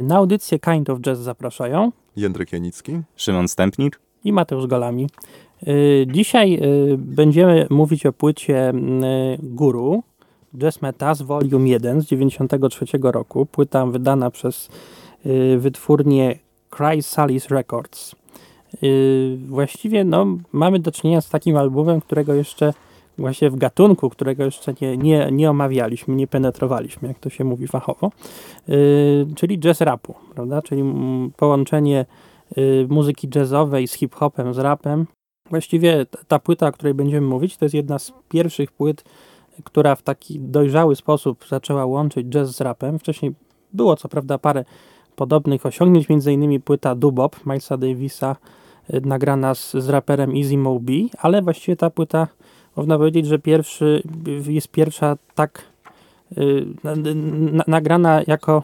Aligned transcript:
Na 0.00 0.16
audycję 0.16 0.58
Kind 0.58 0.90
of 0.90 1.00
Jazz 1.00 1.18
zapraszają 1.18 1.92
Jędrek 2.16 2.52
Janicki, 2.52 3.00
Szymon 3.16 3.48
Stępnik 3.48 4.00
i 4.24 4.32
Mateusz 4.32 4.66
Golami. 4.66 5.06
Y, 5.68 6.06
dzisiaj 6.12 6.54
y, 6.54 6.98
będziemy 6.98 7.66
mówić 7.70 8.06
o 8.06 8.12
płycie 8.12 8.70
y, 8.70 8.74
Guru 9.42 10.02
Jazz 10.58 10.82
Metas 10.82 11.22
Volume 11.22 11.68
1 11.68 12.00
z 12.00 12.06
93 12.06 12.86
roku. 13.02 13.46
Płyta 13.46 13.86
wydana 13.86 14.30
przez 14.30 14.68
wytwórnię 15.58 16.38
Chrysalis 16.70 17.48
Records. 17.48 18.14
Właściwie 19.46 20.04
no, 20.04 20.26
mamy 20.52 20.78
do 20.78 20.92
czynienia 20.92 21.20
z 21.20 21.28
takim 21.28 21.56
albumem, 21.56 22.00
którego 22.00 22.34
jeszcze 22.34 22.72
właśnie 23.20 23.50
w 23.50 23.56
gatunku, 23.56 24.10
którego 24.10 24.44
jeszcze 24.44 24.74
nie, 24.80 24.96
nie, 24.96 25.28
nie 25.32 25.50
omawialiśmy, 25.50 26.14
nie 26.14 26.26
penetrowaliśmy, 26.26 27.08
jak 27.08 27.18
to 27.18 27.30
się 27.30 27.44
mówi 27.44 27.66
fachowo, 27.66 28.10
yy, 28.68 29.26
czyli 29.36 29.58
jazz 29.58 29.80
rapu, 29.80 30.14
prawda? 30.34 30.62
Czyli 30.62 30.82
połączenie 31.36 32.06
yy, 32.56 32.86
muzyki 32.88 33.28
jazzowej 33.34 33.88
z 33.88 33.92
hip-hopem, 33.92 34.54
z 34.54 34.58
rapem. 34.58 35.06
Właściwie 35.50 36.06
ta, 36.06 36.18
ta 36.28 36.38
płyta, 36.38 36.68
o 36.68 36.72
której 36.72 36.94
będziemy 36.94 37.26
mówić, 37.26 37.56
to 37.56 37.64
jest 37.64 37.74
jedna 37.74 37.98
z 37.98 38.12
pierwszych 38.28 38.72
płyt, 38.72 39.04
która 39.64 39.94
w 39.94 40.02
taki 40.02 40.40
dojrzały 40.40 40.96
sposób 40.96 41.44
zaczęła 41.48 41.86
łączyć 41.86 42.26
jazz 42.26 42.56
z 42.56 42.60
rapem. 42.60 42.98
Wcześniej 42.98 43.34
było 43.72 43.96
co 43.96 44.08
prawda 44.08 44.38
parę 44.38 44.64
podobnych 45.16 45.66
osiągnięć, 45.66 46.08
między 46.08 46.32
innymi 46.32 46.60
płyta 46.60 46.94
Dubop 46.94 47.46
Milesa 47.46 47.76
Davisa, 47.76 48.36
yy, 48.88 49.00
nagrana 49.00 49.54
z, 49.54 49.72
z 49.72 49.88
raperem 49.88 50.36
Easy 50.36 50.56
Moby, 50.56 51.06
ale 51.18 51.42
właściwie 51.42 51.76
ta 51.76 51.90
płyta 51.90 52.28
można 52.76 52.98
powiedzieć, 52.98 53.26
że 53.26 53.38
pierwszy, 53.38 54.02
jest 54.48 54.68
pierwsza 54.68 55.16
tak 55.34 55.62
y, 56.38 56.66
nagrana 57.66 58.20
jako, 58.26 58.62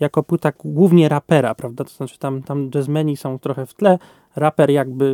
jako 0.00 0.22
płyta 0.22 0.52
głównie 0.64 1.08
rapera, 1.08 1.54
prawda? 1.54 1.84
To 1.84 1.90
znaczy 1.90 2.18
tam, 2.18 2.42
tam 2.42 2.70
jazzmeni 2.74 3.16
są 3.16 3.38
trochę 3.38 3.66
w 3.66 3.74
tle, 3.74 3.98
raper 4.36 4.70
jakby 4.70 5.04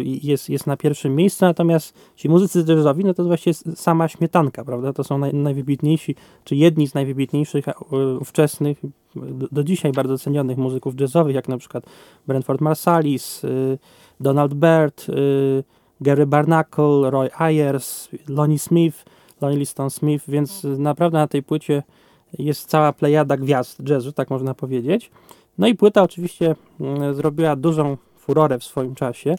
y, 0.00 0.04
jest, 0.04 0.50
jest 0.50 0.66
na 0.66 0.76
pierwszym 0.76 1.16
miejscu, 1.16 1.44
natomiast 1.44 1.98
ci 2.16 2.28
muzycy 2.28 2.64
jazzowi, 2.68 3.04
no 3.04 3.14
to 3.14 3.22
jest 3.22 3.28
właśnie 3.28 3.74
sama 3.76 4.08
śmietanka, 4.08 4.64
prawda? 4.64 4.92
To 4.92 5.04
są 5.04 5.18
naj, 5.18 5.34
najwybitniejsi, 5.34 6.14
czy 6.44 6.56
jedni 6.56 6.88
z 6.88 6.94
najwybitniejszych 6.94 7.68
y, 7.68 7.72
ówczesnych, 8.20 8.78
do, 9.16 9.46
do, 9.52 9.64
dzisiaj 9.64 9.92
bardzo 9.92 10.18
cenionych 10.18 10.58
muzyków 10.58 11.00
jazzowych, 11.00 11.34
jak 11.34 11.48
na 11.48 11.58
przykład 11.58 11.84
Brentford 12.26 12.60
Marsalis, 12.60 13.42
Donald 14.20 14.54
Byrd, 14.54 15.06
Gary 16.00 16.26
Barnacle, 16.26 17.10
Roy 17.10 17.30
Ayers, 17.38 18.08
Lonnie 18.28 18.58
Smith, 18.58 19.04
Lonnie 19.40 19.56
Liston 19.56 19.90
Smith, 19.90 20.24
więc 20.28 20.64
naprawdę 20.64 21.18
na 21.18 21.28
tej 21.28 21.42
płycie 21.42 21.82
jest 22.38 22.68
cała 22.68 22.92
plejada 22.92 23.36
gwiazd 23.36 23.88
jazzu, 23.88 24.12
tak 24.12 24.30
można 24.30 24.54
powiedzieć. 24.54 25.10
No 25.58 25.66
i 25.66 25.74
płyta 25.74 26.02
oczywiście 26.02 26.54
mm, 26.80 27.14
zrobiła 27.14 27.56
dużą 27.56 27.96
furorę 28.16 28.58
w 28.58 28.64
swoim 28.64 28.94
czasie. 28.94 29.36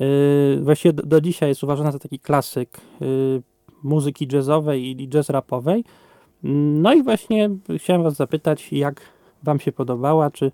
Yy, 0.00 0.60
właściwie 0.62 0.92
do, 0.92 1.02
do 1.02 1.20
dzisiaj 1.20 1.48
jest 1.48 1.64
uważana 1.64 1.92
za 1.92 1.98
taki 1.98 2.18
klasyk 2.18 2.80
yy, 3.00 3.42
muzyki 3.82 4.28
jazzowej 4.32 5.02
i 5.02 5.08
jazz 5.08 5.30
rapowej. 5.30 5.84
No 6.82 6.94
i 6.94 7.02
właśnie 7.02 7.50
chciałem 7.78 8.02
was 8.02 8.14
zapytać, 8.14 8.72
jak 8.72 9.00
wam 9.42 9.60
się 9.60 9.72
podobała, 9.72 10.30
czy 10.30 10.52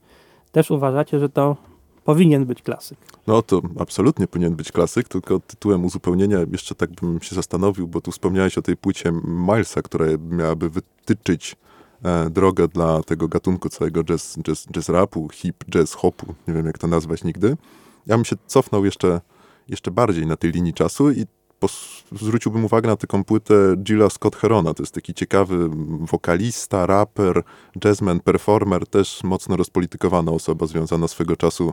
też 0.52 0.70
uważacie, 0.70 1.18
że 1.18 1.28
to 1.28 1.56
powinien 2.10 2.46
być 2.46 2.62
klasyk. 2.62 2.98
No 3.26 3.42
to 3.42 3.62
absolutnie 3.78 4.26
powinien 4.26 4.56
być 4.56 4.72
klasyk, 4.72 5.08
tylko 5.08 5.40
tytułem 5.40 5.84
uzupełnienia 5.84 6.38
jeszcze 6.52 6.74
tak 6.74 6.90
bym 6.90 7.20
się 7.22 7.34
zastanowił, 7.34 7.88
bo 7.88 8.00
tu 8.00 8.10
wspomniałeś 8.10 8.58
o 8.58 8.62
tej 8.62 8.76
płycie 8.76 9.12
Milesa, 9.24 9.82
która 9.82 10.06
miałaby 10.30 10.70
wytyczyć 10.70 11.56
e, 12.04 12.30
drogę 12.30 12.68
dla 12.68 13.02
tego 13.02 13.28
gatunku 13.28 13.68
całego 13.68 14.04
jazz, 14.04 14.38
jazz, 14.42 14.66
jazz 14.72 14.88
rapu, 14.88 15.28
hip 15.32 15.64
jazz 15.70 15.94
hopu, 15.94 16.34
nie 16.48 16.54
wiem 16.54 16.66
jak 16.66 16.78
to 16.78 16.86
nazwać 16.86 17.24
nigdy. 17.24 17.56
Ja 18.06 18.16
bym 18.16 18.24
się 18.24 18.36
cofnął 18.46 18.84
jeszcze, 18.84 19.20
jeszcze 19.68 19.90
bardziej 19.90 20.26
na 20.26 20.36
tej 20.36 20.50
linii 20.52 20.74
czasu 20.74 21.10
i 21.10 21.26
zwróciłbym 22.12 22.64
uwagę 22.64 22.88
na 22.88 22.96
taką 22.96 23.24
płytę 23.24 23.54
Gilla 23.76 24.10
Scott 24.10 24.36
Herona. 24.36 24.74
To 24.74 24.82
jest 24.82 24.94
taki 24.94 25.14
ciekawy 25.14 25.70
wokalista, 26.00 26.86
raper, 26.86 27.42
jazzman, 27.84 28.20
performer, 28.20 28.86
też 28.86 29.24
mocno 29.24 29.56
rozpolitykowana 29.56 30.32
osoba 30.32 30.66
związana 30.66 31.08
swego 31.08 31.36
czasu 31.36 31.72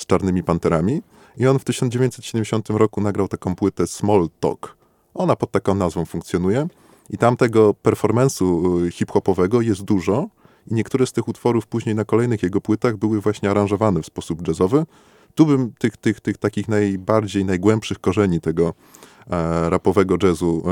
z 0.00 0.06
Czarnymi 0.06 0.42
Panterami. 0.42 1.02
I 1.36 1.46
on 1.46 1.58
w 1.58 1.64
1970 1.64 2.70
roku 2.70 3.00
nagrał 3.00 3.28
taką 3.28 3.54
płytę 3.54 3.86
Small 3.86 4.28
Talk. 4.40 4.76
Ona 5.14 5.36
pod 5.36 5.50
taką 5.50 5.74
nazwą 5.74 6.04
funkcjonuje. 6.04 6.68
I 7.10 7.18
tam 7.18 7.36
tego 7.36 7.74
performance'u 7.82 8.78
y, 8.86 8.90
hip-hopowego 8.90 9.60
jest 9.60 9.82
dużo. 9.82 10.28
I 10.66 10.74
niektóre 10.74 11.06
z 11.06 11.12
tych 11.12 11.28
utworów 11.28 11.66
później 11.66 11.94
na 11.94 12.04
kolejnych 12.04 12.42
jego 12.42 12.60
płytach 12.60 12.96
były 12.96 13.20
właśnie 13.20 13.50
aranżowane 13.50 14.02
w 14.02 14.06
sposób 14.06 14.48
jazzowy. 14.48 14.84
Tu 15.34 15.46
bym 15.46 15.72
tych, 15.78 15.96
tych, 15.96 16.20
tych 16.20 16.38
takich 16.38 16.68
najbardziej, 16.68 17.44
najgłębszych 17.44 17.98
korzeni 17.98 18.40
tego 18.40 18.74
e, 19.30 19.70
rapowego 19.70 20.16
jazzu 20.22 20.62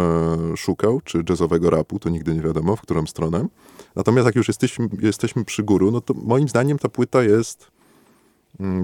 e, 0.52 0.56
szukał, 0.56 1.00
czy 1.00 1.24
jazzowego 1.28 1.70
rapu, 1.70 1.98
to 1.98 2.08
nigdy 2.08 2.34
nie 2.34 2.40
wiadomo, 2.40 2.76
w 2.76 2.80
którą 2.80 3.06
stronę. 3.06 3.46
Natomiast 3.96 4.26
jak 4.26 4.36
już 4.36 4.48
jesteśmy, 4.48 4.88
jesteśmy 5.00 5.44
przy 5.44 5.62
góru, 5.62 5.90
no 5.90 6.00
to 6.00 6.14
moim 6.14 6.48
zdaniem 6.48 6.78
ta 6.78 6.88
płyta 6.88 7.22
jest 7.22 7.70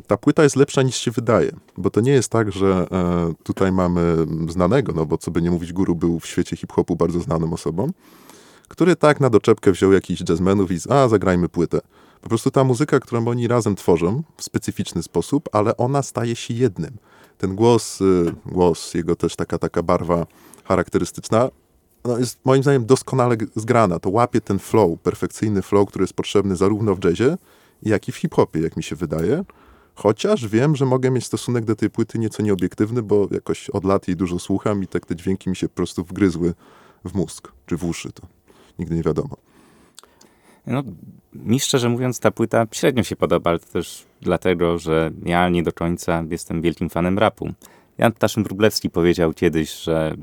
ta 0.06 0.16
płyta 0.16 0.42
jest 0.42 0.56
lepsza 0.56 0.82
niż 0.82 0.96
się 0.96 1.10
wydaje, 1.10 1.52
bo 1.76 1.90
to 1.90 2.00
nie 2.00 2.12
jest 2.12 2.28
tak, 2.28 2.52
że 2.52 2.86
e, 2.92 3.32
tutaj 3.42 3.72
mamy 3.72 4.16
znanego, 4.48 4.92
no 4.92 5.06
bo 5.06 5.18
co 5.18 5.30
by 5.30 5.42
nie 5.42 5.50
mówić, 5.50 5.72
Guru 5.72 5.94
był 5.94 6.20
w 6.20 6.26
świecie 6.26 6.56
hip-hopu 6.56 6.96
bardzo 6.96 7.20
znaną 7.20 7.52
osobą, 7.52 7.92
który 8.68 8.96
tak 8.96 9.20
na 9.20 9.30
doczepkę 9.30 9.72
wziął 9.72 9.92
jakichś 9.92 10.22
jazzmenów 10.28 10.72
i 10.72 10.78
a, 10.88 11.08
zagrajmy 11.08 11.48
płytę. 11.48 11.80
Po 12.20 12.28
prostu 12.28 12.50
ta 12.50 12.64
muzyka, 12.64 13.00
którą 13.00 13.28
oni 13.28 13.48
razem 13.48 13.74
tworzą 13.76 14.22
w 14.36 14.44
specyficzny 14.44 15.02
sposób, 15.02 15.48
ale 15.52 15.76
ona 15.76 16.02
staje 16.02 16.36
się 16.36 16.54
jednym. 16.54 16.96
Ten 17.38 17.54
głos, 17.54 18.00
y, 18.00 18.34
głos, 18.46 18.94
jego 18.94 19.16
też 19.16 19.36
taka, 19.36 19.58
taka 19.58 19.82
barwa 19.82 20.26
charakterystyczna, 20.64 21.50
no 22.04 22.18
jest 22.18 22.38
moim 22.44 22.62
zdaniem 22.62 22.86
doskonale 22.86 23.36
zgrana. 23.56 23.98
To 23.98 24.10
łapie 24.10 24.40
ten 24.40 24.58
flow, 24.58 25.00
perfekcyjny 25.02 25.62
flow, 25.62 25.88
który 25.88 26.02
jest 26.02 26.14
potrzebny 26.14 26.56
zarówno 26.56 26.94
w 26.94 27.04
jazzie, 27.04 27.36
jak 27.84 28.08
i 28.08 28.12
w 28.12 28.16
hip-hopie, 28.16 28.60
jak 28.60 28.76
mi 28.76 28.82
się 28.82 28.96
wydaje. 28.96 29.44
Chociaż 29.94 30.48
wiem, 30.48 30.76
że 30.76 30.86
mogę 30.86 31.10
mieć 31.10 31.26
stosunek 31.26 31.64
do 31.64 31.76
tej 31.76 31.90
płyty 31.90 32.18
nieco 32.18 32.42
nieobiektywny, 32.42 33.02
bo 33.02 33.28
jakoś 33.30 33.70
od 33.70 33.84
lat 33.84 34.08
jej 34.08 34.16
dużo 34.16 34.38
słucham 34.38 34.82
i 34.82 34.86
tak 34.86 35.06
te 35.06 35.16
dźwięki 35.16 35.50
mi 35.50 35.56
się 35.56 35.68
po 35.68 35.74
prostu 35.74 36.04
wgryzły 36.04 36.54
w 37.04 37.14
mózg, 37.14 37.52
czy 37.66 37.76
w 37.76 37.84
uszy, 37.84 38.12
to 38.12 38.26
nigdy 38.78 38.94
nie 38.94 39.02
wiadomo. 39.02 39.36
No, 40.66 40.82
mi 41.34 41.60
szczerze 41.60 41.88
mówiąc, 41.88 42.20
ta 42.20 42.30
płyta 42.30 42.66
średnio 42.72 43.02
się 43.02 43.16
podoba, 43.16 43.50
ale 43.50 43.58
to 43.58 43.66
też 43.66 44.04
dlatego, 44.20 44.78
że 44.78 45.10
ja 45.24 45.48
nie 45.48 45.62
do 45.62 45.72
końca 45.72 46.24
jestem 46.30 46.62
wielkim 46.62 46.90
fanem 46.90 47.18
rapu. 47.18 47.52
Jan 47.98 48.12
Ptaszyn 48.12 48.44
Wróblewski 48.44 48.90
powiedział 48.90 49.32
kiedyś, 49.32 49.82
że 49.82 50.16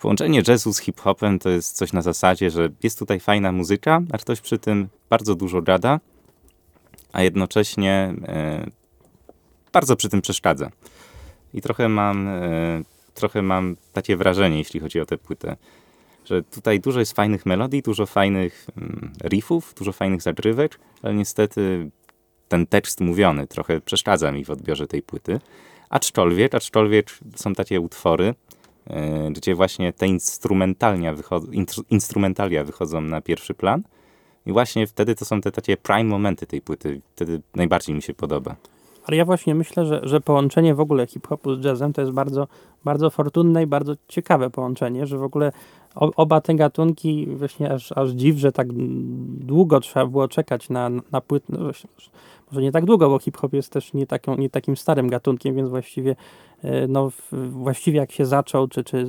połączenie 0.00 0.42
jazzu 0.48 0.72
z 0.72 0.80
hip-hopem 0.80 1.38
to 1.38 1.50
jest 1.50 1.76
coś 1.76 1.92
na 1.92 2.02
zasadzie, 2.02 2.50
że 2.50 2.68
jest 2.82 2.98
tutaj 2.98 3.20
fajna 3.20 3.52
muzyka, 3.52 4.02
a 4.12 4.18
ktoś 4.18 4.40
przy 4.40 4.58
tym 4.58 4.88
bardzo 5.10 5.34
dużo 5.34 5.62
gada, 5.62 6.00
a 7.16 7.22
jednocześnie 7.22 8.14
e, 8.28 8.66
bardzo 9.72 9.96
przy 9.96 10.08
tym 10.08 10.22
przeszkadza. 10.22 10.70
I 11.54 11.62
trochę 11.62 11.88
mam, 11.88 12.28
e, 12.28 12.82
trochę 13.14 13.42
mam 13.42 13.76
takie 13.92 14.16
wrażenie, 14.16 14.58
jeśli 14.58 14.80
chodzi 14.80 15.00
o 15.00 15.06
tę 15.06 15.18
płytę 15.18 15.56
że 16.24 16.42
tutaj 16.42 16.80
dużo 16.80 17.00
jest 17.00 17.12
fajnych 17.12 17.46
melodii, 17.46 17.82
dużo 17.82 18.06
fajnych 18.06 18.66
mm, 18.76 19.12
riffów, 19.24 19.74
dużo 19.74 19.92
fajnych 19.92 20.22
zagrywek, 20.22 20.78
ale 21.02 21.14
niestety 21.14 21.90
ten 22.48 22.66
tekst 22.66 23.00
mówiony 23.00 23.46
trochę 23.46 23.80
przeszkadza 23.80 24.32
mi 24.32 24.44
w 24.44 24.50
odbiorze 24.50 24.86
tej 24.86 25.02
płyty. 25.02 25.40
Aczkolwiek, 25.90 26.54
aczkolwiek 26.54 27.10
są 27.36 27.54
takie 27.54 27.80
utwory, 27.80 28.34
yy, 28.90 28.96
gdzie 29.32 29.54
właśnie 29.54 29.92
te 29.92 30.06
instrumentalia, 30.06 31.14
wychodzą, 31.14 31.52
instrumentalia 31.90 32.64
wychodzą 32.64 33.00
na 33.00 33.20
pierwszy 33.20 33.54
plan 33.54 33.82
i 34.46 34.52
właśnie 34.52 34.86
wtedy 34.86 35.14
to 35.14 35.24
są 35.24 35.40
te 35.40 35.52
takie 35.52 35.76
prime 35.76 36.04
momenty 36.04 36.46
tej 36.46 36.60
płyty. 36.60 37.00
Wtedy 37.14 37.40
najbardziej 37.54 37.94
mi 37.94 38.02
się 38.02 38.14
podoba. 38.14 38.56
Ale 39.06 39.16
ja 39.16 39.24
właśnie 39.24 39.54
myślę, 39.54 39.86
że, 39.86 40.00
że 40.02 40.20
połączenie 40.20 40.74
w 40.74 40.80
ogóle 40.80 41.06
hip-hopu 41.06 41.54
z 41.54 41.64
jazzem 41.64 41.92
to 41.92 42.00
jest 42.00 42.12
bardzo, 42.12 42.48
bardzo 42.84 43.10
fortunne 43.10 43.62
i 43.62 43.66
bardzo 43.66 43.94
ciekawe 44.08 44.50
połączenie, 44.50 45.06
że 45.06 45.18
w 45.18 45.22
ogóle 45.22 45.52
oba 45.94 46.40
te 46.40 46.54
gatunki, 46.54 47.26
właśnie 47.26 47.72
aż, 47.72 47.92
aż 47.92 48.10
dziw, 48.10 48.36
że 48.36 48.52
tak 48.52 48.68
długo 49.40 49.80
trzeba 49.80 50.06
było 50.06 50.28
czekać 50.28 50.68
na, 50.68 50.90
na 51.12 51.20
płyt, 51.20 51.44
no, 51.48 51.58
może 52.50 52.62
nie 52.62 52.72
tak 52.72 52.84
długo, 52.84 53.10
bo 53.10 53.18
hip-hop 53.18 53.52
jest 53.52 53.72
też 53.72 53.92
nie, 53.92 54.06
taką, 54.06 54.36
nie 54.36 54.50
takim 54.50 54.76
starym 54.76 55.08
gatunkiem, 55.08 55.54
więc 55.54 55.68
właściwie 55.68 56.16
e, 56.62 56.86
no, 56.86 57.10
właściwie 57.50 57.98
jak 57.98 58.12
się 58.12 58.26
zaczął, 58.26 58.68
czy, 58.68 58.84
czy 58.84 59.06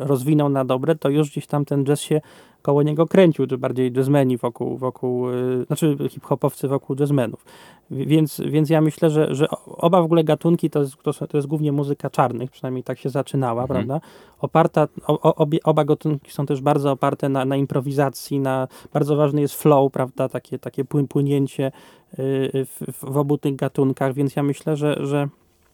rozwinął 0.00 0.48
na 0.48 0.64
dobre, 0.64 0.94
to 0.94 1.08
już 1.08 1.30
gdzieś 1.30 1.46
tam 1.46 1.64
ten 1.64 1.84
jazz 1.84 2.00
się 2.00 2.20
koło 2.62 2.82
niego 2.82 3.06
kręcił, 3.06 3.46
czy 3.46 3.58
bardziej 3.58 3.92
jazzmeni 3.96 4.36
wokół, 4.36 4.76
wokół 4.76 5.30
y, 5.30 5.64
znaczy 5.66 5.96
hip-hopowcy 6.08 6.68
wokół 6.68 6.96
jazzmenów. 7.00 7.44
Więc, 7.90 8.40
więc 8.46 8.70
ja 8.70 8.80
myślę, 8.80 9.10
że, 9.10 9.34
że 9.34 9.46
oba 9.66 10.02
w 10.02 10.04
ogóle 10.04 10.24
gatunki 10.24 10.70
to 10.70 10.80
jest, 10.80 10.96
to, 11.02 11.26
to 11.26 11.38
jest 11.38 11.48
głównie 11.48 11.72
muzyka 11.72 12.10
czarnych, 12.10 12.50
przynajmniej 12.50 12.84
tak 12.84 12.98
się 12.98 13.10
zaczynała, 13.10 13.62
mhm. 13.62 13.68
prawda? 13.68 14.06
Oparta, 14.40 14.88
o, 15.06 15.34
obie, 15.34 15.58
oba 15.64 15.84
gatunki 15.84 16.30
są 16.30 16.46
też 16.46 16.60
bardzo 16.60 16.92
oparte 16.92 17.28
na, 17.28 17.44
na 17.44 17.56
improwizacji, 17.56 18.40
na, 18.40 18.68
bardzo 18.92 19.16
ważny 19.16 19.40
jest 19.40 19.54
flow, 19.54 19.92
prawda, 19.92 20.28
takie, 20.28 20.58
takie 20.58 20.84
płynięcie 20.84 21.72
w, 22.18 22.84
w 23.02 23.16
obu 23.16 23.38
tych 23.38 23.56
gatunkach, 23.56 24.14
więc 24.14 24.36
ja 24.36 24.42
myślę, 24.42 24.76
że, 24.76 25.06
że 25.06 25.28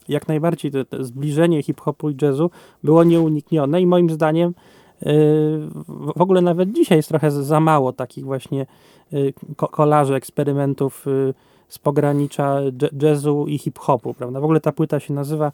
jak 0.09 0.29
najbardziej 0.29 0.71
to, 0.71 0.85
to 0.85 1.05
zbliżenie 1.05 1.63
hip-hopu 1.63 2.11
i 2.11 2.17
jazzu 2.23 2.51
było 2.85 3.05
nieuniknione 3.05 3.81
i 3.81 3.87
moim 3.87 4.11
zdaniem 4.11 4.55
w 6.17 6.21
ogóle 6.23 6.41
nawet 6.41 6.73
dzisiaj 6.73 6.99
jest 6.99 7.09
trochę 7.09 7.31
za 7.31 7.61
mało 7.61 7.93
takich 7.93 8.25
właśnie 8.25 8.67
kolarzy, 9.57 10.15
eksperymentów 10.15 11.07
z 11.69 11.79
pogranicza 11.79 12.61
jazzu 13.03 13.47
i 13.49 13.59
hip-hopu, 13.59 14.15
prawda? 14.15 14.41
W 14.41 14.45
ogóle 14.45 14.61
ta 14.61 14.73
płyta 14.73 15.01
się 15.01 15.15
nazywa, 15.15 15.53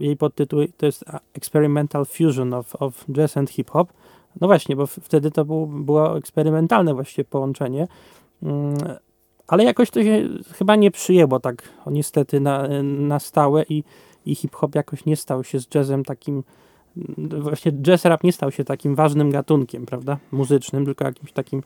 jej 0.00 0.16
podtytuł 0.16 0.60
to 0.76 0.86
jest 0.86 1.04
Experimental 1.34 2.04
Fusion 2.06 2.54
of, 2.54 2.76
of 2.82 3.04
Jazz 3.12 3.36
and 3.36 3.50
Hip-Hop. 3.50 3.92
No 4.40 4.46
właśnie, 4.46 4.76
bo 4.76 4.86
wtedy 4.86 5.30
to 5.30 5.44
był, 5.44 5.66
było 5.66 6.18
eksperymentalne 6.18 6.94
właściwie 6.94 7.24
połączenie, 7.24 7.88
ale 9.46 9.64
jakoś 9.64 9.90
to 9.90 10.02
się 10.02 10.28
chyba 10.52 10.76
nie 10.76 10.90
przyjęło 10.90 11.40
tak 11.40 11.62
niestety 11.86 12.40
na, 12.40 12.68
na 12.82 13.18
stałe 13.18 13.62
i, 13.62 13.84
i 14.26 14.34
hip-hop 14.34 14.74
jakoś 14.74 15.04
nie 15.04 15.16
stał 15.16 15.44
się 15.44 15.60
z 15.60 15.74
jazzem 15.74 16.04
takim, 16.04 16.42
właśnie 17.42 17.72
jazz 17.72 18.04
rap 18.04 18.24
nie 18.24 18.32
stał 18.32 18.52
się 18.52 18.64
takim 18.64 18.94
ważnym 18.94 19.30
gatunkiem, 19.30 19.86
prawda, 19.86 20.18
muzycznym, 20.32 20.84
tylko 20.84 21.04
jakimś 21.04 21.32
takim 21.32 21.62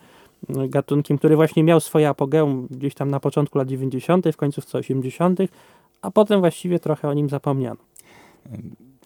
gatunkiem, 0.48 1.18
który 1.18 1.36
właśnie 1.36 1.64
miał 1.64 1.80
swoje 1.80 2.08
apogeum 2.08 2.66
gdzieś 2.70 2.94
tam 2.94 3.10
na 3.10 3.20
początku 3.20 3.58
lat 3.58 3.68
90., 3.68 4.26
w 4.32 4.36
końcówce 4.36 4.78
80., 4.78 5.38
a 6.02 6.10
potem 6.10 6.40
właściwie 6.40 6.78
trochę 6.78 7.08
o 7.08 7.14
nim 7.14 7.28
zapomniano. 7.28 7.80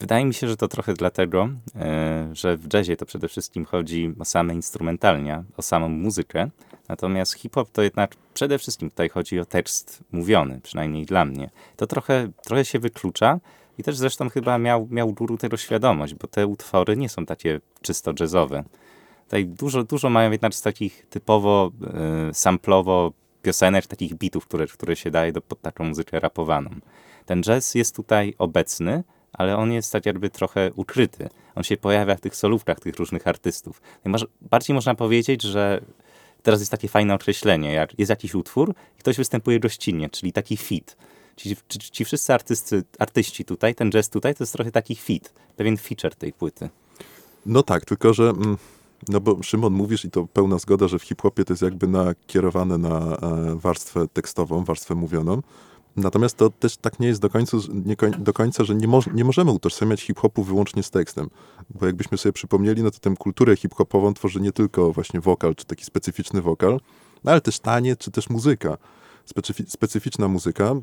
Wydaje 0.00 0.24
mi 0.24 0.34
się, 0.34 0.48
że 0.48 0.56
to 0.56 0.68
trochę 0.68 0.94
dlatego, 0.94 1.48
e, 1.76 2.28
że 2.32 2.56
w 2.56 2.74
jazzie 2.74 2.96
to 2.96 3.06
przede 3.06 3.28
wszystkim 3.28 3.64
chodzi 3.64 4.14
o 4.18 4.24
same 4.24 4.54
instrumentalnia, 4.54 5.44
o 5.56 5.62
samą 5.62 5.88
muzykę, 5.88 6.50
natomiast 6.88 7.34
hip-hop 7.34 7.70
to 7.70 7.82
jednak 7.82 8.14
przede 8.34 8.58
wszystkim 8.58 8.90
tutaj 8.90 9.08
chodzi 9.08 9.40
o 9.40 9.44
tekst 9.44 10.04
mówiony, 10.12 10.60
przynajmniej 10.62 11.06
dla 11.06 11.24
mnie. 11.24 11.50
To 11.76 11.86
trochę, 11.86 12.28
trochę 12.42 12.64
się 12.64 12.78
wyklucza 12.78 13.40
i 13.78 13.82
też 13.82 13.96
zresztą 13.96 14.30
chyba 14.30 14.58
miał, 14.58 14.88
miał 14.90 15.12
guru 15.12 15.38
tego 15.38 15.56
świadomość, 15.56 16.14
bo 16.14 16.26
te 16.28 16.46
utwory 16.46 16.96
nie 16.96 17.08
są 17.08 17.26
takie 17.26 17.60
czysto 17.82 18.12
jazzowe. 18.20 18.64
Tutaj 19.24 19.46
dużo, 19.46 19.84
dużo 19.84 20.10
mają 20.10 20.30
jednak 20.30 20.54
z 20.54 20.62
takich 20.62 21.06
typowo 21.10 21.70
y, 22.30 22.34
samplowo 22.34 23.12
piosenek, 23.42 23.86
takich 23.86 24.14
bitów, 24.14 24.46
które, 24.46 24.66
które 24.66 24.96
się 24.96 25.10
daje 25.10 25.32
do, 25.32 25.40
pod 25.40 25.60
taką 25.60 25.84
muzykę 25.84 26.20
rapowaną. 26.20 26.70
Ten 27.26 27.42
jazz 27.42 27.74
jest 27.74 27.96
tutaj 27.96 28.34
obecny, 28.38 29.04
ale 29.32 29.56
on 29.56 29.72
jest 29.72 29.92
tak 29.92 30.06
jakby 30.06 30.30
trochę 30.30 30.70
ukryty. 30.74 31.28
On 31.54 31.62
się 31.62 31.76
pojawia 31.76 32.16
w 32.16 32.20
tych 32.20 32.36
solówkach 32.36 32.80
tych 32.80 32.96
różnych 32.96 33.26
artystów. 33.26 33.82
bardziej 34.40 34.74
można 34.74 34.94
powiedzieć, 34.94 35.42
że 35.42 35.80
teraz 36.42 36.60
jest 36.60 36.70
takie 36.70 36.88
fajne 36.88 37.14
określenie, 37.14 37.72
jak 37.72 37.98
jest 37.98 38.10
jakiś 38.10 38.34
utwór 38.34 38.74
i 38.96 38.98
ktoś 38.98 39.16
występuje 39.16 39.60
gościnnie, 39.60 40.10
czyli 40.10 40.32
taki 40.32 40.56
fit. 40.56 40.96
Ci, 41.36 41.56
ci, 41.68 41.78
ci 41.78 42.04
wszyscy 42.04 42.34
artysty, 42.34 42.84
artyści 42.98 43.44
tutaj, 43.44 43.74
ten 43.74 43.90
jazz 43.90 44.08
tutaj, 44.08 44.34
to 44.34 44.44
jest 44.44 44.52
trochę 44.52 44.72
taki 44.72 44.94
fit, 44.94 45.32
pewien 45.56 45.76
feature 45.76 46.14
tej 46.14 46.32
płyty. 46.32 46.68
No 47.46 47.62
tak, 47.62 47.84
tylko 47.84 48.14
że... 48.14 48.28
Mm 48.28 48.56
no 49.08 49.20
bo 49.20 49.42
Szymon, 49.42 49.72
mówisz 49.72 50.04
i 50.04 50.10
to 50.10 50.26
pełna 50.26 50.58
zgoda, 50.58 50.88
że 50.88 50.98
w 50.98 51.02
hip-hopie 51.02 51.44
to 51.44 51.52
jest 51.52 51.62
jakby 51.62 51.88
nakierowane 51.88 52.78
na 52.78 53.16
e, 53.16 53.56
warstwę 53.56 54.08
tekstową, 54.12 54.64
warstwę 54.64 54.94
mówioną. 54.94 55.42
Natomiast 55.96 56.36
to 56.36 56.50
też 56.50 56.76
tak 56.76 57.00
nie 57.00 57.08
jest 57.08 57.20
do 57.20 57.30
końca, 57.30 57.56
nie, 57.84 57.96
do 58.18 58.32
końca 58.32 58.64
że 58.64 58.74
nie, 58.74 58.88
nie 59.14 59.24
możemy 59.24 59.50
utożsamiać 59.50 60.02
hip-hopu 60.02 60.42
wyłącznie 60.44 60.82
z 60.82 60.90
tekstem. 60.90 61.30
Bo 61.70 61.86
jakbyśmy 61.86 62.18
sobie 62.18 62.32
przypomnieli, 62.32 62.82
no 62.82 62.90
to 62.90 62.98
tę 62.98 63.14
kulturę 63.18 63.56
hip-hopową 63.56 64.14
tworzy 64.14 64.40
nie 64.40 64.52
tylko 64.52 64.92
właśnie 64.92 65.20
wokal, 65.20 65.54
czy 65.54 65.64
taki 65.64 65.84
specyficzny 65.84 66.42
wokal, 66.42 66.80
no 67.24 67.32
ale 67.32 67.40
też 67.40 67.58
tanie, 67.58 67.96
czy 67.96 68.10
też 68.10 68.30
muzyka 68.30 68.78
specyficzna 69.68 70.28
muzyka, 70.28 70.74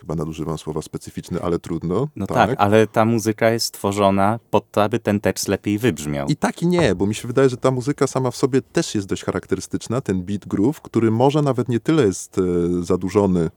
chyba 0.00 0.14
nadużywam 0.14 0.58
słowa 0.58 0.82
specyficzny, 0.82 1.42
ale 1.42 1.58
trudno. 1.58 2.08
No 2.16 2.26
tak. 2.26 2.36
tak. 2.36 2.60
ale 2.60 2.86
ta 2.86 3.04
muzyka 3.04 3.50
jest 3.50 3.66
stworzona 3.66 4.40
po 4.50 4.60
to, 4.60 4.82
aby 4.82 4.98
ten 4.98 5.20
tekst 5.20 5.48
lepiej 5.48 5.78
wybrzmiał. 5.78 6.26
I 6.28 6.36
tak 6.36 6.62
i 6.62 6.66
nie, 6.66 6.94
bo 6.94 7.06
mi 7.06 7.14
się 7.14 7.28
wydaje, 7.28 7.48
że 7.48 7.56
ta 7.56 7.70
muzyka 7.70 8.06
sama 8.06 8.30
w 8.30 8.36
sobie 8.36 8.62
też 8.62 8.94
jest 8.94 9.06
dość 9.06 9.24
charakterystyczna, 9.24 10.00
ten 10.00 10.22
beat 10.22 10.46
groove, 10.46 10.80
który 10.80 11.10
może 11.10 11.42
nawet 11.42 11.68
nie 11.68 11.80
tyle 11.80 12.06
jest 12.06 12.38
e, 12.38 12.42
zadłużony 12.82 13.50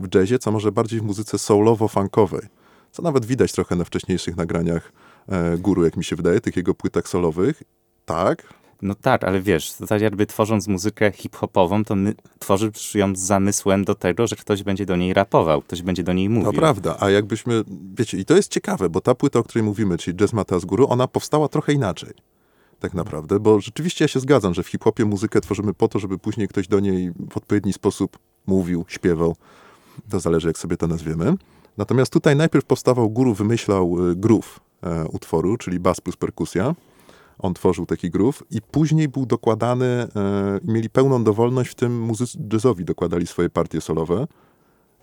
w 0.00 0.14
jazzie, 0.14 0.38
co 0.38 0.52
może 0.52 0.72
bardziej 0.72 1.00
w 1.00 1.02
muzyce 1.02 1.36
soulowo-funkowej. 1.36 2.46
Co 2.92 3.02
nawet 3.02 3.24
widać 3.24 3.52
trochę 3.52 3.76
na 3.76 3.84
wcześniejszych 3.84 4.36
nagraniach 4.36 4.92
e, 5.28 5.58
guru, 5.58 5.84
jak 5.84 5.96
mi 5.96 6.04
się 6.04 6.16
wydaje, 6.16 6.40
tych 6.40 6.56
jego 6.56 6.74
płytach 6.74 7.08
solowych. 7.08 7.62
Tak, 8.04 8.54
no 8.82 8.94
tak, 8.94 9.24
ale 9.24 9.40
wiesz, 9.40 9.72
to 9.72 9.86
tak 9.86 10.02
jakby 10.02 10.26
tworząc 10.26 10.68
muzykę 10.68 11.12
hip-hopową, 11.12 11.84
to 11.84 11.94
my, 11.94 12.14
tworzysz 12.38 12.94
ją 12.94 13.16
z 13.16 13.18
zamysłem 13.18 13.84
do 13.84 13.94
tego, 13.94 14.26
że 14.26 14.36
ktoś 14.36 14.62
będzie 14.62 14.86
do 14.86 14.96
niej 14.96 15.14
rapował, 15.14 15.62
ktoś 15.62 15.82
będzie 15.82 16.02
do 16.02 16.12
niej 16.12 16.28
mówił. 16.28 16.52
To 16.52 16.58
prawda, 16.58 16.96
a 17.00 17.10
jakbyśmy, 17.10 17.64
wiecie, 17.94 18.18
i 18.18 18.24
to 18.24 18.36
jest 18.36 18.52
ciekawe, 18.52 18.88
bo 18.88 19.00
ta 19.00 19.14
płyta, 19.14 19.38
o 19.38 19.42
której 19.42 19.64
mówimy, 19.64 19.98
czyli 19.98 20.16
Jazz 20.16 20.32
Mata 20.32 20.58
z 20.58 20.64
góry, 20.64 20.86
ona 20.86 21.08
powstała 21.08 21.48
trochę 21.48 21.72
inaczej. 21.72 22.10
Tak 22.80 22.94
naprawdę, 22.94 23.40
bo 23.40 23.60
rzeczywiście 23.60 24.04
ja 24.04 24.08
się 24.08 24.20
zgadzam, 24.20 24.54
że 24.54 24.62
w 24.62 24.68
hip-hopie 24.68 25.04
muzykę 25.04 25.40
tworzymy 25.40 25.74
po 25.74 25.88
to, 25.88 25.98
żeby 25.98 26.18
później 26.18 26.48
ktoś 26.48 26.68
do 26.68 26.80
niej 26.80 27.12
w 27.30 27.36
odpowiedni 27.36 27.72
sposób 27.72 28.18
mówił, 28.46 28.84
śpiewał. 28.88 29.36
To 30.10 30.20
zależy, 30.20 30.48
jak 30.48 30.58
sobie 30.58 30.76
to 30.76 30.86
nazwiemy. 30.86 31.34
Natomiast 31.76 32.12
tutaj 32.12 32.36
najpierw 32.36 32.64
powstawał 32.64 33.10
guru, 33.10 33.34
wymyślał 33.34 34.10
y, 34.10 34.16
groove 34.16 34.60
e, 34.82 35.04
utworu, 35.04 35.56
czyli 35.56 35.80
bas 35.80 36.00
plus 36.00 36.16
perkusja 36.16 36.74
on 37.42 37.54
tworzył 37.54 37.86
taki 37.86 38.10
groove 38.10 38.42
i 38.50 38.62
później 38.62 39.08
był 39.08 39.26
dokładany, 39.26 39.86
e, 39.86 40.08
mieli 40.64 40.90
pełną 40.90 41.24
dowolność, 41.24 41.70
w 41.70 41.74
tym 41.74 42.00
muzycy 42.00 42.38
jazzowi 42.52 42.84
dokładali 42.84 43.26
swoje 43.26 43.50
partie 43.50 43.80
solowe, 43.80 44.26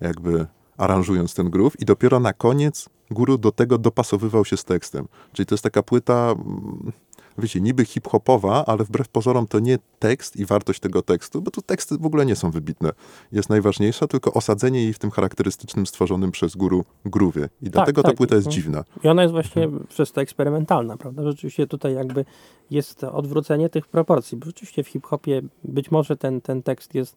jakby 0.00 0.46
aranżując 0.76 1.34
ten 1.34 1.50
groove 1.50 1.80
i 1.80 1.84
dopiero 1.84 2.20
na 2.20 2.32
koniec 2.32 2.88
guru 3.10 3.38
do 3.38 3.52
tego 3.52 3.78
dopasowywał 3.78 4.44
się 4.44 4.56
z 4.56 4.64
tekstem. 4.64 5.08
Czyli 5.32 5.46
to 5.46 5.54
jest 5.54 5.64
taka 5.64 5.82
płyta 5.82 6.30
mm, 6.32 6.92
wiecie, 7.38 7.60
niby 7.60 7.84
hip-hopowa, 7.84 8.64
ale 8.66 8.84
wbrew 8.84 9.08
pozorom 9.08 9.46
to 9.46 9.58
nie 9.58 9.78
tekst 9.98 10.36
i 10.36 10.46
wartość 10.46 10.80
tego 10.80 11.02
tekstu, 11.02 11.42
bo 11.42 11.50
tu 11.50 11.62
teksty 11.62 11.98
w 11.98 12.06
ogóle 12.06 12.26
nie 12.26 12.36
są 12.36 12.50
wybitne. 12.50 12.90
Jest 13.32 13.48
najważniejsza 13.48 14.06
tylko 14.06 14.32
osadzenie 14.32 14.82
jej 14.82 14.92
w 14.92 14.98
tym 14.98 15.10
charakterystycznym, 15.10 15.86
stworzonym 15.86 16.30
przez 16.30 16.56
guru 16.56 16.84
groowie. 17.04 17.48
I 17.62 17.64
tak, 17.64 17.72
dlatego 17.72 18.02
tak. 18.02 18.12
ta 18.12 18.16
płyta 18.16 18.34
jest 18.34 18.46
mhm. 18.46 18.62
dziwna. 18.62 18.84
I 19.04 19.08
ona 19.08 19.22
jest 19.22 19.34
właśnie 19.34 19.62
mhm. 19.64 19.86
przez 19.86 20.12
to 20.12 20.20
eksperymentalna, 20.20 20.96
prawda? 20.96 21.22
Rzeczywiście 21.24 21.66
tutaj 21.66 21.94
jakby 21.94 22.24
jest 22.70 23.04
odwrócenie 23.04 23.68
tych 23.68 23.86
proporcji, 23.86 24.38
bo 24.38 24.46
rzeczywiście 24.46 24.82
w 24.82 24.88
hip-hopie 24.88 25.42
być 25.64 25.90
może 25.90 26.16
ten, 26.16 26.40
ten 26.40 26.62
tekst 26.62 26.94
jest, 26.94 27.16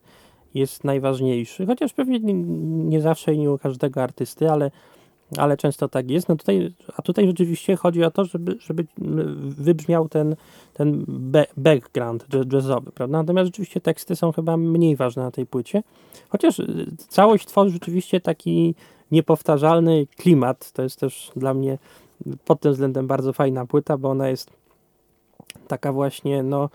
jest 0.54 0.84
najważniejszy, 0.84 1.66
chociaż 1.66 1.94
pewnie 1.94 2.20
nie, 2.20 2.34
nie 2.90 3.02
zawsze 3.02 3.34
i 3.34 3.40
nie 3.40 3.52
u 3.52 3.58
każdego 3.58 4.04
artysty, 4.04 4.52
ale 4.52 4.72
ale 5.38 5.58
często 5.58 5.90
tak 5.90 6.12
jest. 6.12 6.30
No 6.30 6.36
tutaj, 6.36 6.74
a 6.98 7.02
tutaj 7.02 7.28
rzeczywiście 7.28 7.76
chodzi 7.76 8.04
o 8.04 8.12
to, 8.12 8.26
żeby, 8.26 8.58
żeby 8.60 8.86
wybrzmiał 9.38 10.10
ten, 10.10 10.36
ten 10.74 11.06
background 11.58 12.26
jazzowy, 12.54 12.92
prawda? 12.92 13.18
Natomiast 13.18 13.48
rzeczywiście 13.48 13.82
teksty 13.82 14.16
są 14.16 14.32
chyba 14.32 14.58
mniej 14.58 14.96
ważne 14.96 15.24
na 15.24 15.32
tej 15.32 15.46
płycie, 15.46 15.84
chociaż 16.30 16.60
y, 16.60 16.86
całość 16.98 17.46
tworzy 17.46 17.72
rzeczywiście 17.72 18.22
taki 18.22 18.76
niepowtarzalny 19.12 20.08
klimat. 20.18 20.72
To 20.72 20.84
jest 20.84 21.00
też 21.00 21.32
dla 21.36 21.54
mnie 21.54 21.78
pod 22.46 22.60
tym 22.60 22.72
względem 22.72 23.08
bardzo 23.08 23.34
fajna 23.34 23.66
płyta, 23.66 23.98
bo 23.98 24.10
ona 24.10 24.30
jest 24.30 24.50
taka 25.68 25.94
właśnie, 25.94 26.44
no, 26.44 26.70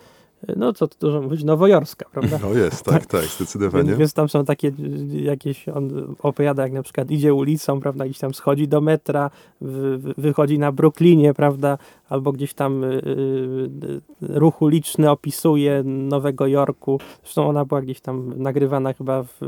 no 0.56 0.72
co 0.72 0.88
tu 0.88 0.96
dużo 1.00 1.22
mówić, 1.22 1.44
nowojorska, 1.44 2.06
prawda? 2.12 2.38
No 2.42 2.52
jest, 2.52 2.84
tak, 2.84 3.06
tak, 3.06 3.24
zdecydowanie. 3.36 3.84
Więc, 3.84 3.98
więc, 3.98 4.12
tam 4.12 4.28
są 4.28 4.44
takie 4.44 4.72
jakieś, 5.10 5.68
on 5.68 6.14
opowiada 6.22 6.62
jak 6.62 6.72
na 6.72 6.82
przykład 6.82 7.10
idzie 7.10 7.34
ulicą, 7.34 7.80
prawda, 7.80 8.04
gdzieś 8.04 8.18
tam 8.18 8.34
schodzi 8.34 8.68
do 8.68 8.80
metra, 8.80 9.30
wy, 9.60 9.98
wychodzi 10.18 10.58
na 10.58 10.72
Brooklynie, 10.72 11.34
prawda, 11.34 11.78
albo 12.08 12.32
gdzieś 12.32 12.54
tam 12.54 12.84
y, 12.84 12.86
y, 12.86 14.00
ruch 14.20 14.62
uliczny 14.62 15.10
opisuje 15.10 15.82
Nowego 15.84 16.46
Jorku. 16.46 17.00
Zresztą 17.22 17.48
ona 17.48 17.64
była 17.64 17.82
gdzieś 17.82 18.00
tam 18.00 18.42
nagrywana 18.42 18.92
chyba 18.92 19.22
w, 19.22 19.40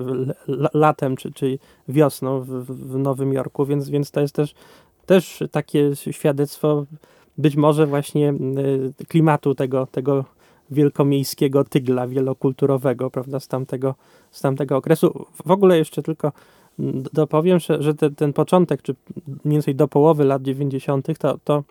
latem 0.75 1.17
czy, 1.17 1.33
czy 1.33 1.59
wiosną 1.89 2.41
w, 2.41 2.47
w 2.65 2.99
Nowym 2.99 3.33
Jorku, 3.33 3.67
więc, 3.67 3.91
więc 3.91 4.11
to 4.11 4.21
jest 4.21 4.35
też, 4.35 4.55
też 5.07 5.43
takie 5.51 5.97
świadectwo 5.97 6.87
być 7.39 7.57
może 7.57 7.87
właśnie 7.87 8.35
y, 9.01 9.05
klimatu 9.09 9.55
tego, 9.55 9.87
tego 9.87 10.25
wielkomiejskiego 10.71 11.65
tygla 11.65 12.07
wielokulturowego, 12.09 13.11
prawda, 13.11 13.41
z 13.41 13.49
tamtego, 13.49 13.95
z 14.31 14.41
tamtego 14.41 14.77
okresu. 14.77 15.27
W 15.47 15.51
ogóle 15.51 15.79
jeszcze 15.79 16.03
tylko 16.03 16.33
dopowiem, 17.13 17.59
że, 17.59 17.83
że 17.83 17.95
te, 17.95 18.11
ten 18.11 18.33
początek, 18.33 18.83
czy 18.83 18.95
mniej 19.27 19.57
więcej 19.57 19.75
do 19.75 19.89
połowy 19.89 20.25
lat 20.25 20.43
90., 20.43 21.19
to, 21.19 21.39
to 21.45 21.63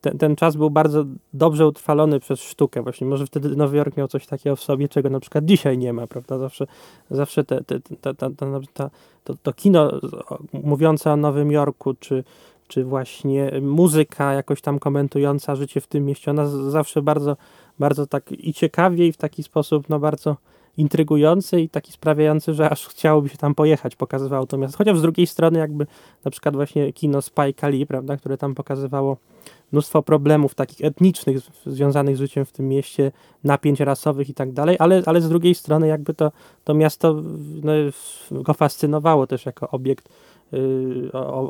ten, 0.00 0.18
ten 0.18 0.36
czas 0.36 0.56
był 0.56 0.70
bardzo 0.70 1.04
dobrze 1.32 1.66
utrwalony 1.66 2.20
przez 2.20 2.40
sztukę. 2.40 2.82
Właśnie 2.82 3.06
może 3.06 3.26
wtedy 3.26 3.56
Nowy 3.56 3.76
Jork 3.76 3.96
miał 3.96 4.08
coś 4.08 4.26
takiego 4.26 4.56
w 4.56 4.62
sobie, 4.62 4.88
czego 4.88 5.10
na 5.10 5.20
przykład 5.20 5.44
dzisiaj 5.44 5.78
nie 5.78 5.92
ma, 5.92 6.06
prawda? 6.06 6.38
Zawsze, 6.38 6.66
zawsze 7.10 7.44
te, 7.44 7.64
te, 7.64 7.80
te, 7.80 8.14
to, 9.24 9.34
to 9.42 9.52
kino 9.52 9.92
mówiące 10.52 11.12
o 11.12 11.16
Nowym 11.16 11.52
Jorku, 11.52 11.94
czy, 11.94 12.24
czy 12.68 12.84
właśnie 12.84 13.52
muzyka 13.62 14.32
jakoś 14.32 14.60
tam 14.60 14.78
komentująca 14.78 15.56
życie 15.56 15.80
w 15.80 15.86
tym 15.86 16.04
mieście, 16.04 16.30
ona 16.30 16.46
zawsze 16.46 17.02
bardzo, 17.02 17.36
bardzo 17.78 18.06
tak 18.06 18.32
i 18.32 18.54
ciekawie 18.54 19.06
i 19.06 19.12
w 19.12 19.16
taki 19.16 19.42
sposób, 19.42 19.88
no 19.88 19.98
bardzo 19.98 20.36
intrygujący 20.76 21.60
i 21.60 21.68
taki 21.68 21.92
sprawiający, 21.92 22.54
że 22.54 22.70
aż 22.70 22.88
chciałoby 22.88 23.28
się 23.28 23.36
tam 23.36 23.54
pojechać, 23.54 23.96
pokazywało 23.96 24.46
to 24.46 24.58
miasto. 24.58 24.78
Chociaż 24.78 24.98
z 24.98 25.02
drugiej 25.02 25.26
strony 25.26 25.58
jakby 25.58 25.86
na 26.24 26.30
przykład 26.30 26.54
właśnie 26.54 26.92
kino 26.92 27.22
Spike 27.22 27.70
Lee, 27.70 27.86
prawda, 27.86 28.16
które 28.16 28.38
tam 28.38 28.54
pokazywało 28.54 29.16
mnóstwo 29.72 30.02
problemów 30.02 30.54
takich 30.54 30.86
etnicznych 30.86 31.38
związanych 31.66 32.16
z 32.16 32.18
życiem 32.18 32.44
w 32.44 32.52
tym 32.52 32.68
mieście, 32.68 33.12
napięć 33.44 33.80
rasowych 33.80 34.28
i 34.28 34.34
tak 34.34 34.52
dalej, 34.52 34.76
ale, 34.78 35.02
ale 35.06 35.20
z 35.20 35.28
drugiej 35.28 35.54
strony 35.54 35.86
jakby 35.86 36.14
to, 36.14 36.32
to 36.64 36.74
miasto 36.74 37.22
no, 37.62 37.72
go 38.42 38.54
fascynowało 38.54 39.26
też 39.26 39.46
jako 39.46 39.70
obiekt 39.70 40.08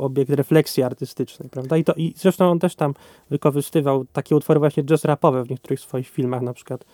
obiekt 0.00 0.30
refleksji 0.30 0.82
artystycznej, 0.82 1.48
prawda? 1.48 1.76
I, 1.76 1.84
to, 1.84 1.94
I 1.94 2.14
zresztą 2.16 2.50
on 2.50 2.58
też 2.58 2.74
tam 2.74 2.94
wykorzystywał 3.30 4.04
takie 4.12 4.36
utwory 4.36 4.60
właśnie 4.60 4.84
jazz 4.84 5.04
rapowe 5.04 5.44
w 5.44 5.50
niektórych 5.50 5.80
swoich 5.80 6.08
filmach, 6.08 6.42
na 6.42 6.52
przykład 6.52 6.84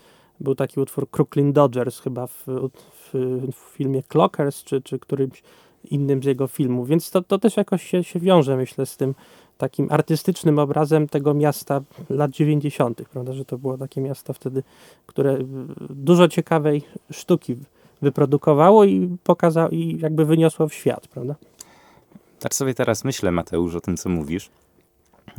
był 0.40 0.54
taki 0.54 0.80
utwór 0.80 1.10
Crooklyn 1.10 1.52
Dodgers 1.52 2.00
chyba 2.00 2.26
w, 2.26 2.44
w, 2.46 3.10
w, 3.52 3.56
filmie 3.56 4.02
Clockers, 4.02 4.64
czy, 4.64 4.82
czy 4.82 4.98
którymś 4.98 5.42
innym 5.90 6.22
z 6.22 6.26
jego 6.26 6.46
filmów, 6.46 6.88
więc 6.88 7.10
to, 7.10 7.22
to 7.22 7.38
też 7.38 7.56
jakoś 7.56 7.82
się, 7.82 8.04
się 8.04 8.20
wiąże, 8.20 8.56
myślę, 8.56 8.86
z 8.86 8.96
tym 8.96 9.14
takim 9.58 9.86
artystycznym 9.90 10.58
obrazem 10.58 11.08
tego 11.08 11.34
miasta 11.34 11.80
lat 12.10 12.30
90., 12.30 13.02
prawda, 13.12 13.32
że 13.32 13.44
to 13.44 13.58
było 13.58 13.78
takie 13.78 14.00
miasto 14.00 14.32
wtedy, 14.32 14.62
które 15.06 15.38
dużo 15.90 16.28
ciekawej 16.28 16.82
sztuki 17.12 17.56
wyprodukowało 18.02 18.84
i 18.84 19.16
pokazało, 19.24 19.68
i 19.68 19.98
jakby 20.00 20.24
wyniosło 20.24 20.68
w 20.68 20.74
świat, 20.74 21.08
prawda. 21.08 21.34
Tak 22.42 22.54
sobie 22.54 22.74
teraz 22.74 23.04
myślę, 23.04 23.32
Mateusz, 23.32 23.74
o 23.74 23.80
tym, 23.80 23.96
co 23.96 24.08
mówisz. 24.08 24.50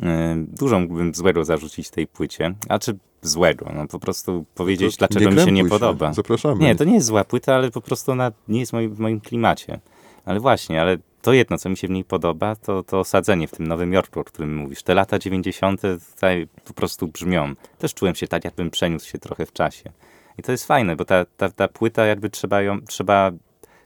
E, 0.04 0.36
dużo 0.48 0.80
mógłbym 0.80 1.16
złego 1.16 1.46
zarzucić 1.46 1.90
tej 1.90 2.08
płycie, 2.08 2.56
a 2.70 2.80
czy 2.80 2.98
złego, 3.22 3.72
no 3.76 3.88
po 3.88 4.00
prostu 4.00 4.46
powiedzieć, 4.56 5.00
no 5.00 5.08
dlaczego 5.08 5.32
mi 5.32 5.42
się 5.42 5.52
nie 5.52 5.64
się. 5.64 5.70
podoba. 5.70 6.14
Zapraszamy. 6.14 6.56
Nie, 6.56 6.76
to 6.76 6.84
nie 6.84 6.94
jest 6.94 7.08
zła 7.08 7.24
płyta, 7.24 7.56
ale 7.56 7.72
po 7.72 7.82
prostu 7.82 8.12
ona 8.12 8.32
nie 8.48 8.60
jest 8.60 8.72
w 8.72 9.00
moim 9.00 9.22
klimacie. 9.22 9.80
Ale 10.26 10.40
właśnie, 10.40 10.82
ale 10.82 10.98
to 11.22 11.34
jedno, 11.34 11.58
co 11.58 11.70
mi 11.70 11.78
się 11.78 11.88
w 11.88 11.92
niej 11.92 12.04
podoba, 12.04 12.56
to, 12.56 12.84
to 12.84 13.00
osadzenie 13.00 13.48
w 13.48 13.52
tym 13.52 13.68
Nowym 13.68 13.94
Jorku, 13.94 14.20
o 14.20 14.24
którym 14.24 14.56
mówisz. 14.56 14.84
Te 14.84 14.94
lata 14.94 15.20
90. 15.20 15.82
tutaj 16.16 16.48
po 16.66 16.74
prostu 16.74 17.08
brzmią. 17.08 17.54
Też 17.78 17.94
czułem 17.94 18.16
się 18.16 18.28
tak, 18.28 18.46
jakbym 18.46 18.70
przeniósł 18.70 19.10
się 19.10 19.20
trochę 19.20 19.46
w 19.46 19.54
czasie. 19.54 19.92
I 20.38 20.44
to 20.44 20.52
jest 20.52 20.68
fajne, 20.68 20.96
bo 20.96 21.06
ta, 21.06 21.26
ta, 21.38 21.50
ta 21.50 21.68
płyta 21.68 22.06
jakby 22.06 22.30
trzeba 22.30 22.62
ją, 22.62 22.82
trzeba 22.82 23.32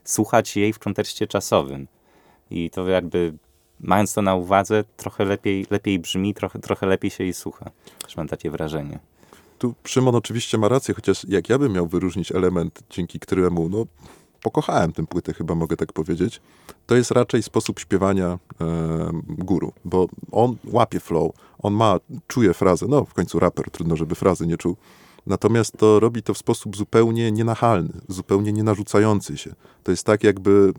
słuchać 0.04 0.56
jej 0.56 0.72
w 0.72 0.78
kontekście 0.78 1.26
czasowym. 1.26 1.86
I 2.50 2.70
to 2.70 2.88
jakby 2.88 3.34
mając 3.80 4.14
to 4.14 4.22
na 4.22 4.34
uwadze, 4.34 4.84
trochę 4.96 5.24
lepiej, 5.24 5.66
lepiej 5.70 5.98
brzmi, 5.98 6.34
trochę, 6.34 6.58
trochę 6.58 6.86
lepiej 6.86 7.10
się 7.10 7.24
jej 7.24 7.32
słucha. 7.32 7.70
Też 8.02 8.16
mam 8.16 8.28
takie 8.28 8.50
wrażenie. 8.50 8.98
Tu 9.58 9.74
Szymon 9.84 10.14
oczywiście 10.14 10.58
ma 10.58 10.68
rację, 10.68 10.94
chociaż 10.94 11.24
jak 11.28 11.48
ja 11.48 11.58
bym 11.58 11.72
miał 11.72 11.86
wyróżnić 11.86 12.32
element, 12.32 12.82
dzięki 12.90 13.20
któremu 13.20 13.68
no, 13.68 13.86
pokochałem 14.42 14.92
tę 14.92 15.06
płytę, 15.06 15.34
chyba 15.34 15.54
mogę 15.54 15.76
tak 15.76 15.92
powiedzieć, 15.92 16.40
to 16.86 16.96
jest 16.96 17.10
raczej 17.10 17.42
sposób 17.42 17.80
śpiewania 17.80 18.26
e, 18.26 18.38
guru, 19.28 19.72
bo 19.84 20.08
on 20.32 20.56
łapie 20.64 21.00
flow, 21.00 21.32
on 21.58 21.74
ma, 21.74 22.00
czuje 22.26 22.54
frazę, 22.54 22.86
no 22.88 23.04
w 23.04 23.14
końcu 23.14 23.38
raper, 23.38 23.70
trudno, 23.70 23.96
żeby 23.96 24.14
frazy 24.14 24.46
nie 24.46 24.56
czuł, 24.56 24.76
natomiast 25.26 25.76
to 25.76 26.00
robi 26.00 26.22
to 26.22 26.34
w 26.34 26.38
sposób 26.38 26.76
zupełnie 26.76 27.32
nienachalny, 27.32 27.92
zupełnie 28.08 28.52
nienarzucający 28.52 29.36
się. 29.36 29.54
To 29.82 29.90
jest 29.90 30.06
tak, 30.06 30.24
jakby 30.24 30.72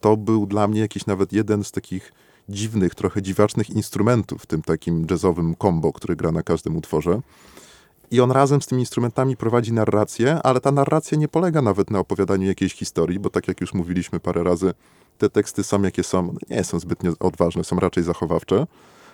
to 0.00 0.16
był 0.16 0.46
dla 0.46 0.68
mnie 0.68 0.80
jakiś 0.80 1.06
nawet 1.06 1.32
jeden 1.32 1.64
z 1.64 1.70
takich 1.70 2.12
dziwnych, 2.48 2.94
trochę 2.94 3.22
dziwacznych 3.22 3.70
instrumentów 3.70 4.42
w 4.42 4.46
tym 4.46 4.62
takim 4.62 5.06
jazzowym 5.10 5.54
combo, 5.62 5.92
który 5.92 6.16
gra 6.16 6.32
na 6.32 6.42
każdym 6.42 6.76
utworze. 6.76 7.20
I 8.10 8.20
on 8.20 8.30
razem 8.30 8.62
z 8.62 8.66
tymi 8.66 8.82
instrumentami 8.82 9.36
prowadzi 9.36 9.72
narrację, 9.72 10.38
ale 10.42 10.60
ta 10.60 10.72
narracja 10.72 11.18
nie 11.18 11.28
polega 11.28 11.62
nawet 11.62 11.90
na 11.90 11.98
opowiadaniu 11.98 12.46
jakiejś 12.46 12.74
historii, 12.74 13.18
bo 13.18 13.30
tak 13.30 13.48
jak 13.48 13.60
już 13.60 13.74
mówiliśmy 13.74 14.20
parę 14.20 14.44
razy, 14.44 14.74
te 15.18 15.30
teksty 15.30 15.64
są 15.64 15.82
jakie 15.82 16.02
są, 16.02 16.34
nie 16.50 16.64
są 16.64 16.78
zbytnio 16.78 17.12
odważne, 17.20 17.64
są 17.64 17.76
raczej 17.76 18.04
zachowawcze. 18.04 18.66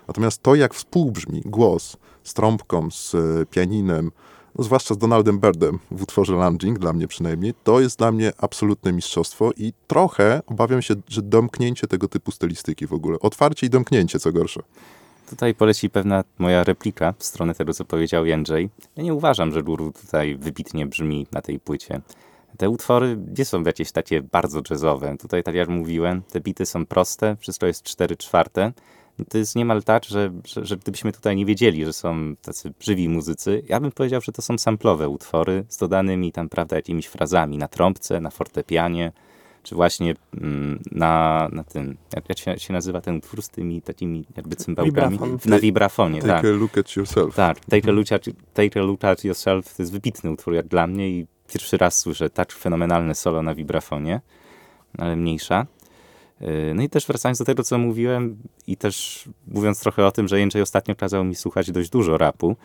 Natomiast 0.08 0.42
to, 0.42 0.54
jak 0.54 0.74
współbrzmi 0.74 1.42
głos 1.44 1.96
z 2.24 2.34
trąbką, 2.34 2.90
z 2.90 3.14
e, 3.14 3.18
pianinem, 3.46 4.10
no 4.58 4.64
zwłaszcza 4.64 4.94
z 4.94 4.98
Donaldem 4.98 5.40
Birdem 5.40 5.78
w 5.90 6.02
utworze 6.02 6.32
Lunging, 6.32 6.78
dla 6.78 6.92
mnie 6.92 7.08
przynajmniej, 7.08 7.54
to 7.64 7.80
jest 7.80 7.98
dla 7.98 8.12
mnie 8.12 8.32
absolutne 8.38 8.92
mistrzostwo 8.92 9.50
i 9.56 9.72
trochę 9.86 10.42
obawiam 10.46 10.82
się, 10.82 10.94
że 11.08 11.22
domknięcie 11.22 11.86
tego 11.86 12.08
typu 12.08 12.30
stylistyki 12.30 12.86
w 12.86 12.92
ogóle, 12.92 13.18
otwarcie 13.20 13.66
i 13.66 13.70
domknięcie, 13.70 14.18
co 14.18 14.32
gorsze. 14.32 14.62
Tutaj 15.30 15.54
poleci 15.54 15.90
pewna 15.90 16.24
moja 16.38 16.64
replika 16.64 17.14
w 17.18 17.24
stronę 17.24 17.54
tego, 17.54 17.74
co 17.74 17.84
powiedział 17.84 18.26
Jędrzej. 18.26 18.70
Ja 18.96 19.02
nie 19.02 19.14
uważam, 19.14 19.52
że 19.52 19.62
Guru 19.62 19.92
tutaj 19.92 20.36
wybitnie 20.36 20.86
brzmi 20.86 21.26
na 21.32 21.42
tej 21.42 21.60
płycie. 21.60 22.00
Te 22.56 22.70
utwory 22.70 23.18
nie 23.38 23.44
są 23.44 23.62
jakieś 23.62 23.92
takie 23.92 24.22
bardzo 24.22 24.62
jazzowe. 24.70 25.16
Tutaj, 25.20 25.42
tak 25.42 25.54
jak 25.54 25.68
mówiłem, 25.68 26.22
te 26.22 26.40
bity 26.40 26.66
są 26.66 26.86
proste, 26.86 27.36
wszystko 27.40 27.66
jest 27.66 27.82
4 27.82 28.16
czwarte. 28.16 28.72
To 29.28 29.38
jest 29.38 29.56
niemal 29.56 29.82
tak, 29.82 30.04
że, 30.04 30.32
że, 30.44 30.66
że, 30.66 30.76
gdybyśmy 30.76 31.12
tutaj 31.12 31.36
nie 31.36 31.46
wiedzieli, 31.46 31.84
że 31.84 31.92
są 31.92 32.34
tacy 32.42 32.72
żywi 32.80 33.08
muzycy, 33.08 33.62
ja 33.68 33.80
bym 33.80 33.92
powiedział, 33.92 34.20
że 34.20 34.32
to 34.32 34.42
są 34.42 34.58
samplowe 34.58 35.08
utwory 35.08 35.64
z 35.68 35.76
dodanymi 35.76 36.32
tam, 36.32 36.48
prawda, 36.48 36.76
jakimiś 36.76 37.06
frazami 37.06 37.58
na 37.58 37.68
trąbce, 37.68 38.20
na 38.20 38.30
fortepianie, 38.30 39.12
czy 39.62 39.74
właśnie 39.74 40.14
mm, 40.40 40.82
na, 40.92 41.48
na 41.52 41.64
tym, 41.64 41.96
jak, 42.14 42.28
jak 42.28 42.38
się, 42.38 42.58
się, 42.58 42.72
nazywa 42.72 43.00
ten 43.00 43.16
utwór 43.16 43.42
z 43.42 43.48
tymi 43.48 43.82
takimi 43.82 44.24
jakby 44.36 44.56
cymbałkami? 44.56 45.18
Vibrafon. 45.18 45.38
Na 45.50 45.58
vibrafonie, 45.58 46.20
take 46.20 46.32
tak. 46.32 46.42
Take 46.42 46.54
a 46.54 46.56
look 46.56 46.78
at 46.78 46.96
yourself. 46.96 47.34
Tak, 47.34 47.60
take 47.60 47.88
a, 47.88 47.92
look 47.92 48.12
at, 48.12 48.24
take 48.54 48.80
a 48.80 48.82
look 48.82 49.04
at 49.04 49.24
yourself 49.24 49.76
to 49.76 49.82
jest 49.82 49.92
wybitny 49.92 50.30
utwór 50.30 50.54
jak 50.54 50.66
dla 50.68 50.86
mnie 50.86 51.10
i 51.10 51.26
pierwszy 51.52 51.76
raz 51.76 51.98
słyszę 51.98 52.30
tak 52.30 52.52
fenomenalne 52.52 53.14
solo 53.14 53.42
na 53.42 53.54
vibrafonie, 53.54 54.20
ale 54.98 55.16
mniejsza. 55.16 55.66
Y, 56.42 56.74
no 56.74 56.82
i 56.82 56.88
też 56.88 57.06
wracając 57.06 57.38
do 57.38 57.44
tego, 57.44 57.62
co 57.62 57.78
mówiłem 57.78 58.36
i 58.66 58.76
też 58.76 59.24
mówiąc 59.48 59.80
trochę 59.80 60.06
o 60.06 60.12
tym, 60.12 60.28
że 60.28 60.40
Jędrzej 60.40 60.62
ostatnio 60.62 60.94
kazał 60.94 61.24
mi 61.24 61.34
słuchać 61.34 61.70
dość 61.70 61.90
dużo 61.90 62.18
rapu, 62.18 62.56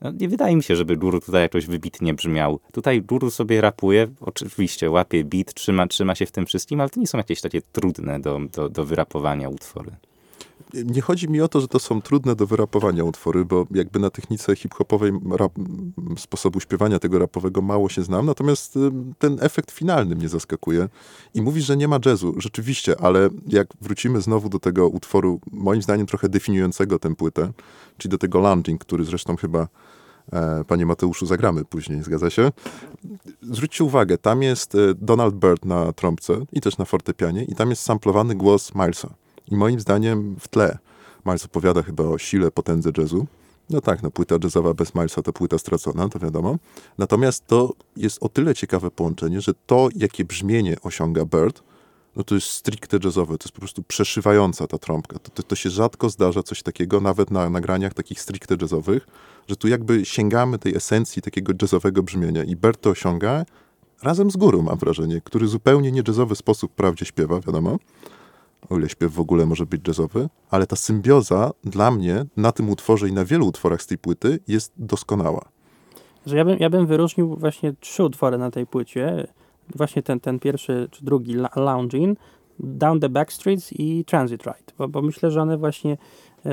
no, 0.00 0.10
nie 0.10 0.28
wydaje 0.28 0.56
mi 0.56 0.62
się, 0.62 0.76
żeby 0.76 0.96
Guru 0.96 1.20
tutaj 1.20 1.42
jakoś 1.42 1.66
wybitnie 1.66 2.14
brzmiał. 2.14 2.60
Tutaj 2.72 3.02
Guru 3.02 3.30
sobie 3.30 3.60
rapuje, 3.60 4.08
oczywiście 4.20 4.90
łapie 4.90 5.24
beat, 5.24 5.54
trzyma, 5.54 5.86
trzyma 5.86 6.14
się 6.14 6.26
w 6.26 6.30
tym 6.30 6.46
wszystkim, 6.46 6.80
ale 6.80 6.90
to 6.90 7.00
nie 7.00 7.06
są 7.06 7.18
jakieś 7.18 7.40
takie 7.40 7.62
trudne 7.62 8.20
do, 8.20 8.40
do, 8.52 8.68
do 8.68 8.84
wyrapowania 8.84 9.48
utwory 9.48 9.90
nie 10.74 11.00
chodzi 11.00 11.28
mi 11.28 11.40
o 11.40 11.48
to, 11.48 11.60
że 11.60 11.68
to 11.68 11.78
są 11.78 12.02
trudne 12.02 12.36
do 12.36 12.46
wyrapowania 12.46 13.04
utwory, 13.04 13.44
bo 13.44 13.66
jakby 13.70 13.98
na 13.98 14.10
technice 14.10 14.56
hip-hopowej 14.56 15.12
rap, 15.30 15.52
sposobu 16.18 16.60
śpiewania 16.60 16.98
tego 16.98 17.18
rapowego 17.18 17.62
mało 17.62 17.88
się 17.88 18.02
znam, 18.02 18.26
natomiast 18.26 18.76
y, 18.76 18.90
ten 19.18 19.38
efekt 19.40 19.70
finalny 19.70 20.14
mnie 20.14 20.28
zaskakuje. 20.28 20.88
I 21.34 21.42
mówisz, 21.42 21.64
że 21.64 21.76
nie 21.76 21.88
ma 21.88 21.98
jazzu. 22.06 22.34
Rzeczywiście, 22.36 23.00
ale 23.00 23.28
jak 23.46 23.68
wrócimy 23.80 24.20
znowu 24.20 24.48
do 24.48 24.58
tego 24.58 24.88
utworu, 24.88 25.40
moim 25.52 25.82
zdaniem 25.82 26.06
trochę 26.06 26.28
definiującego 26.28 26.98
tę 26.98 27.14
płytę, 27.14 27.52
czyli 27.98 28.10
do 28.10 28.18
tego 28.18 28.40
landing, 28.40 28.80
który 28.80 29.04
zresztą 29.04 29.36
chyba 29.36 29.68
e, 30.32 30.64
Panie 30.64 30.86
Mateuszu, 30.86 31.26
zagramy 31.26 31.64
później, 31.64 32.02
zgadza 32.02 32.30
się? 32.30 32.52
Zwróćcie 33.42 33.84
uwagę, 33.84 34.18
tam 34.18 34.42
jest 34.42 34.74
e, 34.74 34.78
Donald 34.94 35.34
Byrd 35.34 35.64
na 35.64 35.92
trąbce 35.92 36.44
i 36.52 36.60
też 36.60 36.78
na 36.78 36.84
fortepianie 36.84 37.44
i 37.44 37.54
tam 37.54 37.70
jest 37.70 37.82
samplowany 37.82 38.34
głos 38.34 38.74
Milesa. 38.74 39.14
I 39.50 39.56
moim 39.56 39.80
zdaniem 39.80 40.36
w 40.40 40.48
tle 40.48 40.78
Miles 41.26 41.44
opowiada 41.44 41.82
chyba 41.82 42.04
o 42.04 42.18
sile, 42.18 42.50
potędze 42.50 42.90
jazzu. 42.98 43.26
No 43.70 43.80
tak, 43.80 44.02
no 44.02 44.10
płyta 44.10 44.36
jazzowa 44.44 44.74
bez 44.74 44.94
Milesa 44.94 45.22
to 45.22 45.32
płyta 45.32 45.58
stracona, 45.58 46.08
to 46.08 46.18
wiadomo. 46.18 46.56
Natomiast 46.98 47.46
to 47.46 47.72
jest 47.96 48.18
o 48.22 48.28
tyle 48.28 48.54
ciekawe 48.54 48.90
połączenie, 48.90 49.40
że 49.40 49.52
to, 49.66 49.88
jakie 49.96 50.24
brzmienie 50.24 50.76
osiąga 50.82 51.24
Bird, 51.24 51.62
no 52.16 52.24
to 52.24 52.34
jest 52.34 52.46
stricte 52.46 52.98
jazzowe, 53.04 53.38
to 53.38 53.44
jest 53.44 53.54
po 53.54 53.60
prostu 53.60 53.82
przeszywająca 53.82 54.66
ta 54.66 54.78
trąbka. 54.78 55.18
To, 55.18 55.30
to, 55.30 55.42
to, 55.42 55.56
się 55.56 55.70
rzadko 55.70 56.10
zdarza 56.10 56.42
coś 56.42 56.62
takiego, 56.62 57.00
nawet 57.00 57.30
na 57.30 57.50
nagraniach 57.50 57.94
takich 57.94 58.20
stricte 58.20 58.56
jazzowych, 58.60 59.06
że 59.48 59.56
tu 59.56 59.68
jakby 59.68 60.04
sięgamy 60.04 60.58
tej 60.58 60.76
esencji 60.76 61.22
takiego 61.22 61.52
jazzowego 61.62 62.02
brzmienia 62.02 62.44
i 62.44 62.56
Bird 62.56 62.80
to 62.80 62.90
osiąga 62.90 63.44
razem 64.02 64.30
z 64.30 64.36
górą, 64.36 64.62
mam 64.62 64.78
wrażenie, 64.78 65.20
który 65.24 65.48
zupełnie 65.48 65.92
nie 65.92 66.02
jazzowy 66.08 66.36
sposób 66.36 66.72
wprawdzie 66.72 67.04
śpiewa, 67.04 67.40
wiadomo, 67.40 67.78
o 68.70 68.78
ile 68.78 68.88
śpiew 68.88 69.12
w 69.12 69.20
ogóle 69.20 69.46
może 69.46 69.66
być 69.66 69.88
jazzowy, 69.88 70.28
ale 70.50 70.66
ta 70.66 70.76
symbioza 70.76 71.50
dla 71.64 71.90
mnie 71.90 72.24
na 72.36 72.52
tym 72.52 72.70
utworze 72.70 73.08
i 73.08 73.12
na 73.12 73.24
wielu 73.24 73.46
utworach 73.46 73.82
z 73.82 73.86
tej 73.86 73.98
płyty 73.98 74.38
jest 74.48 74.72
doskonała. 74.76 75.48
Że 76.26 76.36
ja, 76.36 76.44
bym, 76.44 76.58
ja 76.58 76.70
bym 76.70 76.86
wyróżnił 76.86 77.36
właśnie 77.36 77.72
trzy 77.80 78.04
utwory 78.04 78.38
na 78.38 78.50
tej 78.50 78.66
płycie. 78.66 79.26
Właśnie 79.74 80.02
ten, 80.02 80.20
ten 80.20 80.38
pierwszy 80.38 80.88
czy 80.90 81.04
drugi, 81.04 81.34
Lounging, 81.56 82.18
Down 82.58 83.00
the 83.00 83.08
Backstreets 83.08 83.72
i 83.72 84.04
Transit 84.04 84.42
Ride, 84.42 84.72
bo, 84.78 84.88
bo 84.88 85.02
myślę, 85.02 85.30
że 85.30 85.42
one 85.42 85.58
właśnie 85.58 85.96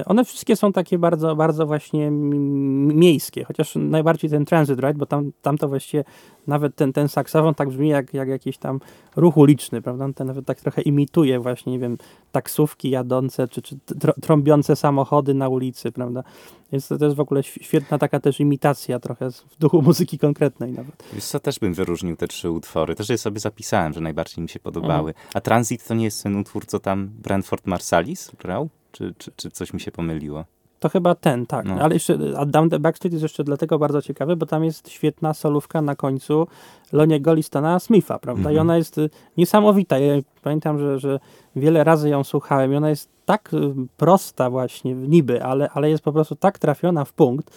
one 0.05 0.25
wszystkie 0.25 0.55
są 0.55 0.73
takie 0.73 0.97
bardzo, 0.97 1.35
bardzo 1.35 1.65
właśnie 1.65 2.11
miejskie, 2.11 3.43
chociaż 3.43 3.75
najbardziej 3.75 4.29
ten 4.29 4.45
transit 4.45 4.79
ride, 4.79 4.93
bo 4.93 5.05
tam, 5.05 5.31
tam 5.41 5.57
to 5.57 5.67
właściwie 5.67 6.03
nawet 6.47 6.75
ten, 6.75 6.93
ten 6.93 7.07
saksofon 7.07 7.55
tak 7.55 7.69
brzmi 7.69 7.89
jak, 7.89 8.13
jak 8.13 8.29
jakiś 8.29 8.57
tam 8.57 8.79
ruch 9.15 9.37
uliczny, 9.37 9.81
prawda? 9.81 10.05
Ten 10.15 10.27
nawet 10.27 10.45
tak 10.45 10.61
trochę 10.61 10.81
imituje 10.81 11.39
właśnie, 11.39 11.71
nie 11.71 11.79
wiem, 11.79 11.97
taksówki 12.31 12.89
jadące, 12.89 13.47
czy, 13.47 13.61
czy 13.61 13.77
trąbiące 14.21 14.75
samochody 14.75 15.33
na 15.33 15.49
ulicy, 15.49 15.91
prawda? 15.91 16.23
Więc 16.71 16.87
to, 16.87 16.97
to 16.97 17.05
jest 17.05 17.17
w 17.17 17.19
ogóle 17.19 17.43
świetna 17.43 17.97
taka 17.97 18.19
też 18.19 18.39
imitacja 18.39 18.99
trochę 18.99 19.31
w 19.31 19.57
duchu 19.59 19.81
muzyki 19.81 20.19
konkretnej 20.19 20.71
nawet. 20.71 21.03
Wiesz 21.13 21.25
co, 21.25 21.39
też 21.39 21.59
bym 21.59 21.73
wyróżnił 21.73 22.15
te 22.15 22.27
trzy 22.27 22.51
utwory. 22.51 22.95
Też 22.95 23.09
je 23.09 23.17
sobie 23.17 23.39
zapisałem, 23.39 23.93
że 23.93 24.01
najbardziej 24.01 24.41
mi 24.41 24.49
się 24.49 24.59
podobały. 24.59 25.09
Mhm. 25.09 25.27
A 25.33 25.41
Transit 25.41 25.87
to 25.87 25.93
nie 25.93 26.05
jest 26.05 26.23
ten 26.23 26.35
utwór, 26.35 26.65
co 26.65 26.79
tam 26.79 27.07
Brentford 27.07 27.67
Marsalis 27.67 28.31
grał? 28.39 28.69
Czy, 28.95 29.13
czy, 29.17 29.31
czy 29.35 29.51
coś 29.51 29.73
mi 29.73 29.79
się 29.79 29.91
pomyliło? 29.91 30.45
To 30.79 30.89
chyba 30.89 31.15
ten, 31.15 31.45
tak. 31.45 31.65
No. 31.65 31.75
Ale 31.81 31.93
jeszcze 31.93 32.17
a 32.37 32.45
Down 32.45 32.69
the 32.69 32.79
Backstreet 32.79 33.13
jest 33.13 33.23
jeszcze 33.23 33.43
dlatego 33.43 33.79
bardzo 33.79 34.01
ciekawy, 34.01 34.35
bo 34.35 34.45
tam 34.45 34.63
jest 34.63 34.89
świetna 34.89 35.33
solówka 35.33 35.81
na 35.81 35.95
końcu 35.95 36.47
Loniego 36.91 37.33
Listona 37.33 37.79
Smitha, 37.79 38.19
prawda? 38.19 38.41
Mm 38.41 38.51
-hmm. 38.51 38.55
I 38.55 38.59
mhm. 38.59 38.67
ona 38.67 38.77
jest 38.77 38.97
y, 38.97 39.09
niesamowita. 39.37 39.99
Ja 39.99 40.21
pamiętam, 40.43 40.79
że, 40.79 40.99
że 40.99 41.19
wiele 41.55 41.83
razy 41.83 42.09
ją 42.09 42.23
słuchałem 42.23 42.73
i 42.73 42.75
ona 42.75 42.89
jest 42.89 43.09
tak 43.25 43.53
y, 43.53 43.57
prosta 43.97 44.49
właśnie, 44.49 44.93
niby, 44.93 45.43
ale, 45.43 45.69
ale 45.69 45.89
jest 45.89 46.03
po 46.03 46.11
prostu 46.11 46.35
tak 46.35 46.59
trafiona 46.59 47.05
w 47.05 47.13
punkt, 47.13 47.51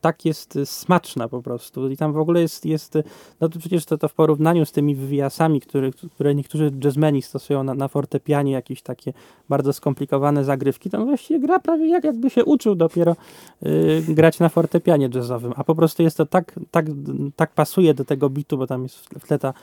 tak 0.00 0.24
jest 0.24 0.58
smaczna 0.64 1.28
po 1.28 1.42
prostu. 1.42 1.90
I 1.90 1.96
tam 1.96 2.12
w 2.12 2.18
ogóle 2.18 2.40
jest, 2.40 2.66
jest 2.66 2.98
no 3.40 3.48
to 3.48 3.58
przecież 3.58 3.84
to, 3.84 3.98
to 3.98 4.08
w 4.08 4.14
porównaniu 4.14 4.64
z 4.64 4.72
tymi 4.72 4.94
wywiasami, 4.94 5.60
które, 5.60 5.90
które 6.14 6.34
niektórzy 6.34 6.72
jazzmeni 6.84 7.22
stosują 7.22 7.64
na, 7.64 7.74
na 7.74 7.88
fortepianie, 7.88 8.52
jakieś 8.52 8.82
takie 8.82 9.12
bardzo 9.48 9.72
skomplikowane 9.72 10.44
zagrywki, 10.44 10.90
tam 10.90 11.04
właściwie 11.04 11.40
gra 11.40 11.58
prawie 11.58 11.88
jak 11.88 12.04
jakby 12.04 12.30
się 12.30 12.44
uczył 12.44 12.74
dopiero 12.74 13.16
y, 13.66 14.02
grać 14.08 14.38
na 14.38 14.48
fortepianie 14.48 15.08
jazzowym, 15.14 15.52
a 15.56 15.64
po 15.64 15.74
prostu 15.74 16.02
jest 16.02 16.16
to 16.16 16.26
tak, 16.26 16.60
tak, 16.70 16.86
tak 17.36 17.52
pasuje 17.52 17.94
do 17.94 18.04
tego 18.04 18.30
bitu, 18.30 18.58
bo 18.58 18.66
tam 18.66 18.82
jest 18.82 18.96
w 18.96 19.26
tle 19.26 19.38
ta 19.38 19.54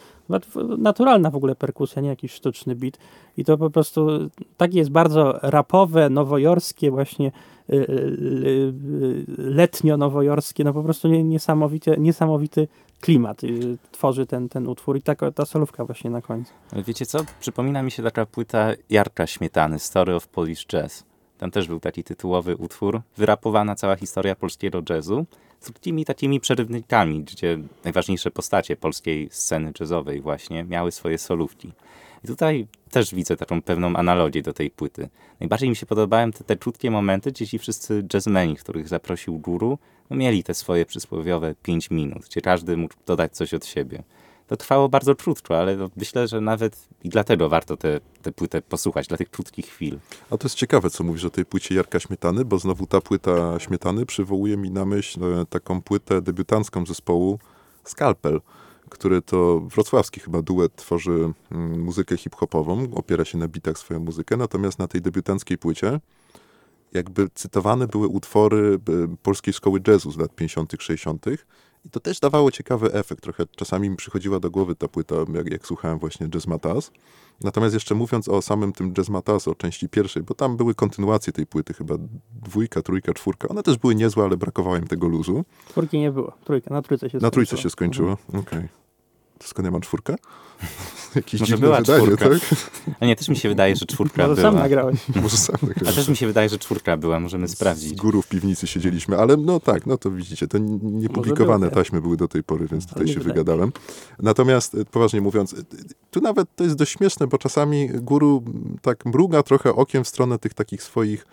naturalna 0.77 1.29
w 1.29 1.35
ogóle 1.35 1.55
perkusja, 1.55 2.01
nie 2.01 2.09
jakiś 2.09 2.31
sztuczny 2.31 2.75
bit 2.75 2.97
i 3.37 3.45
to 3.45 3.57
po 3.57 3.69
prostu 3.69 4.07
takie 4.57 4.77
jest 4.77 4.91
bardzo 4.91 5.39
rapowe, 5.41 6.09
nowojorskie 6.09 6.91
właśnie 6.91 7.31
Y, 7.31 7.31
y, 7.31 7.31
y, 7.31 7.52
letnio-nowojorskie, 9.37 10.63
no 10.63 10.73
po 10.73 10.83
prostu 10.83 11.07
niesamowity, 11.07 11.95
niesamowity 11.97 12.67
klimat 13.01 13.41
tworzy 13.91 14.25
ten, 14.25 14.49
ten 14.49 14.67
utwór 14.67 14.97
i 14.97 15.01
taka 15.01 15.31
ta 15.31 15.45
solówka 15.45 15.85
właśnie 15.85 16.09
na 16.09 16.21
końcu. 16.21 16.53
Wiecie 16.87 17.05
co? 17.05 17.19
Przypomina 17.39 17.83
mi 17.83 17.91
się 17.91 18.03
taka 18.03 18.25
płyta 18.25 18.71
Jarka 18.89 19.27
Śmietany, 19.27 19.79
Story 19.79 20.15
of 20.15 20.27
Polish 20.27 20.65
Jazz. 20.65 21.03
Tam 21.37 21.51
też 21.51 21.67
był 21.67 21.79
taki 21.79 22.03
tytułowy 22.03 22.55
utwór, 22.55 23.01
wyrapowana 23.17 23.75
cała 23.75 23.95
historia 23.95 24.35
polskiego 24.35 24.81
jazzu 24.89 25.25
z 25.59 25.71
takimi 25.71 26.05
takimi 26.05 26.39
przerywnikami, 26.39 27.23
gdzie 27.23 27.57
najważniejsze 27.83 28.31
postacie 28.31 28.75
polskiej 28.75 29.29
sceny 29.31 29.71
jazzowej 29.79 30.21
właśnie 30.21 30.63
miały 30.63 30.91
swoje 30.91 31.17
solówki. 31.17 31.71
I 32.23 32.27
tutaj 32.27 32.67
też 32.91 33.15
widzę 33.15 33.37
taką 33.37 33.61
pewną 33.61 33.95
analogię 33.95 34.41
do 34.41 34.53
tej 34.53 34.71
płyty. 34.71 35.09
Najbardziej 35.39 35.69
mi 35.69 35.75
się 35.75 35.85
podobają 35.85 36.31
te, 36.31 36.43
te 36.43 36.55
krótkie 36.55 36.91
momenty, 36.91 37.31
gdzie 37.31 37.47
ci 37.47 37.59
wszyscy 37.59 38.05
jazzmeni, 38.13 38.55
których 38.55 38.87
zaprosił 38.87 39.39
guru, 39.39 39.77
no 40.09 40.15
mieli 40.15 40.43
te 40.43 40.53
swoje 40.53 40.85
przysłowiowe 40.85 41.55
5 41.63 41.91
minut, 41.91 42.25
gdzie 42.25 42.41
każdy 42.41 42.77
mógł 42.77 42.93
dodać 43.05 43.35
coś 43.35 43.53
od 43.53 43.65
siebie. 43.65 44.03
To 44.47 44.57
trwało 44.57 44.89
bardzo 44.89 45.15
krótko, 45.15 45.59
ale 45.59 45.75
no 45.77 45.89
myślę, 45.97 46.27
że 46.27 46.41
nawet 46.41 46.87
i 47.03 47.09
dlatego 47.09 47.49
warto 47.49 47.77
tę 47.77 47.99
te, 47.99 48.21
te 48.21 48.31
płytę 48.31 48.61
posłuchać, 48.61 49.07
dla 49.07 49.17
tych 49.17 49.29
krótkich 49.29 49.65
chwil. 49.65 49.99
A 50.29 50.37
to 50.37 50.45
jest 50.45 50.55
ciekawe, 50.55 50.89
co 50.89 51.03
mówisz 51.03 51.25
o 51.25 51.29
tej 51.29 51.45
płycie 51.45 51.75
Jarka 51.75 51.99
Śmietany, 51.99 52.45
bo 52.45 52.59
znowu 52.59 52.87
ta 52.87 53.01
płyta 53.01 53.59
Śmietany 53.59 54.05
przywołuje 54.05 54.57
mi 54.57 54.71
na 54.71 54.85
myśl 54.85 55.23
e, 55.23 55.45
taką 55.45 55.81
płytę 55.81 56.21
debiutancką 56.21 56.85
zespołu 56.85 57.39
Skalpel 57.83 58.41
który 58.93 59.21
to 59.21 59.59
wrocławski 59.59 60.19
chyba 60.19 60.41
duet 60.41 60.75
tworzy 60.75 61.33
mm, 61.51 61.81
muzykę 61.81 62.17
hip-hopową, 62.17 62.87
opiera 62.95 63.25
się 63.25 63.37
na 63.37 63.47
bitach 63.47 63.77
swoją 63.77 63.99
muzykę, 63.99 64.37
natomiast 64.37 64.79
na 64.79 64.87
tej 64.87 65.01
debiutanckiej 65.01 65.57
płycie 65.57 65.99
jakby 66.93 67.29
cytowane 67.33 67.87
były 67.87 68.07
utwory 68.07 68.79
polskiej 69.23 69.53
szkoły 69.53 69.81
jazzu 69.87 70.11
z 70.11 70.17
lat 70.17 70.35
50., 70.35 70.73
60. 70.79 71.25
I 71.85 71.89
to 71.89 71.99
też 71.99 72.19
dawało 72.19 72.51
ciekawy 72.51 72.93
efekt. 72.93 73.23
Trochę 73.23 73.45
czasami 73.55 73.89
mi 73.89 73.95
przychodziła 73.95 74.39
do 74.39 74.51
głowy 74.51 74.75
ta 74.75 74.87
płyta, 74.87 75.15
jak, 75.33 75.51
jak 75.51 75.67
słuchałem 75.67 75.99
właśnie 75.99 76.29
Jazz 76.29 76.47
Matas. 76.47 76.91
Natomiast 77.41 77.73
jeszcze 77.73 77.95
mówiąc 77.95 78.29
o 78.29 78.41
samym 78.41 78.73
tym 78.73 78.93
Jazz 78.93 79.09
Matas, 79.09 79.47
o 79.47 79.55
części 79.55 79.89
pierwszej, 79.89 80.23
bo 80.23 80.33
tam 80.33 80.57
były 80.57 80.75
kontynuacje 80.75 81.33
tej 81.33 81.47
płyty, 81.47 81.73
chyba 81.73 81.95
dwójka, 82.43 82.81
trójka, 82.81 83.13
czwórka. 83.13 83.47
One 83.47 83.63
też 83.63 83.77
były 83.77 83.95
niezłe, 83.95 84.23
ale 84.23 84.37
brakowało 84.37 84.77
im 84.77 84.87
tego 84.87 85.07
luzu. 85.07 85.45
Czwórki 85.69 85.99
nie 85.99 86.11
było. 86.11 86.33
Trójka, 86.43 86.73
na 86.73 86.81
trójce 86.81 87.05
się 87.05 87.09
skończyło. 87.09 87.27
Na 87.27 87.31
trójce 87.31 87.57
się 87.57 87.69
skończyło, 87.69 88.09
mhm. 88.09 88.39
okej. 88.39 88.59
Okay. 88.59 88.82
Skąd 89.45 89.65
ja 89.65 89.71
mam 89.71 89.81
czwórkę? 89.81 90.15
Jakieś 91.15 91.39
Może 91.39 91.57
była 91.57 91.77
wydanie, 91.77 92.03
czwórka. 92.03 92.29
Tak? 92.29 92.39
A 92.99 93.05
nie, 93.05 93.15
też 93.15 93.29
mi 93.29 93.35
się 93.35 93.49
wydaje, 93.49 93.75
że 93.75 93.85
czwórka 93.85 94.27
Może 94.27 94.41
była. 94.41 94.51
sam 94.51 94.59
nagrałeś. 94.59 94.99
Może 95.23 95.37
sam 95.37 95.55
nagrałeś. 95.61 95.93
A 95.93 95.95
też 95.95 96.07
mi 96.07 96.15
się 96.15 96.27
wydaje, 96.27 96.49
że 96.49 96.59
czwórka 96.59 96.97
była, 96.97 97.19
możemy 97.19 97.47
sprawdzić. 97.47 97.89
Z 97.89 98.01
góry 98.01 98.21
w 98.21 98.27
piwnicy 98.27 98.67
siedzieliśmy, 98.67 99.17
ale 99.17 99.37
no 99.37 99.59
tak, 99.59 99.85
no 99.85 99.97
to 99.97 100.11
widzicie, 100.11 100.47
to 100.47 100.57
niepublikowane 100.81 101.71
taśmy 101.71 102.01
były 102.01 102.17
do 102.17 102.27
tej 102.27 102.43
pory, 102.43 102.67
więc 102.67 102.85
tutaj 102.85 103.07
się 103.07 103.19
wygadałem. 103.19 103.71
Natomiast 104.19 104.75
e, 104.75 104.85
poważnie 104.85 105.21
mówiąc, 105.21 105.53
e, 105.53 105.57
tu 106.11 106.21
nawet 106.21 106.55
to 106.55 106.63
jest 106.63 106.75
dość 106.75 106.91
śmieszne, 106.91 107.27
bo 107.27 107.37
czasami 107.37 107.89
guru 107.89 108.43
tak 108.81 109.05
mruga 109.05 109.43
trochę 109.43 109.75
okiem 109.75 110.03
w 110.03 110.07
stronę 110.07 110.39
tych 110.39 110.53
takich 110.53 110.83
swoich 110.83 111.25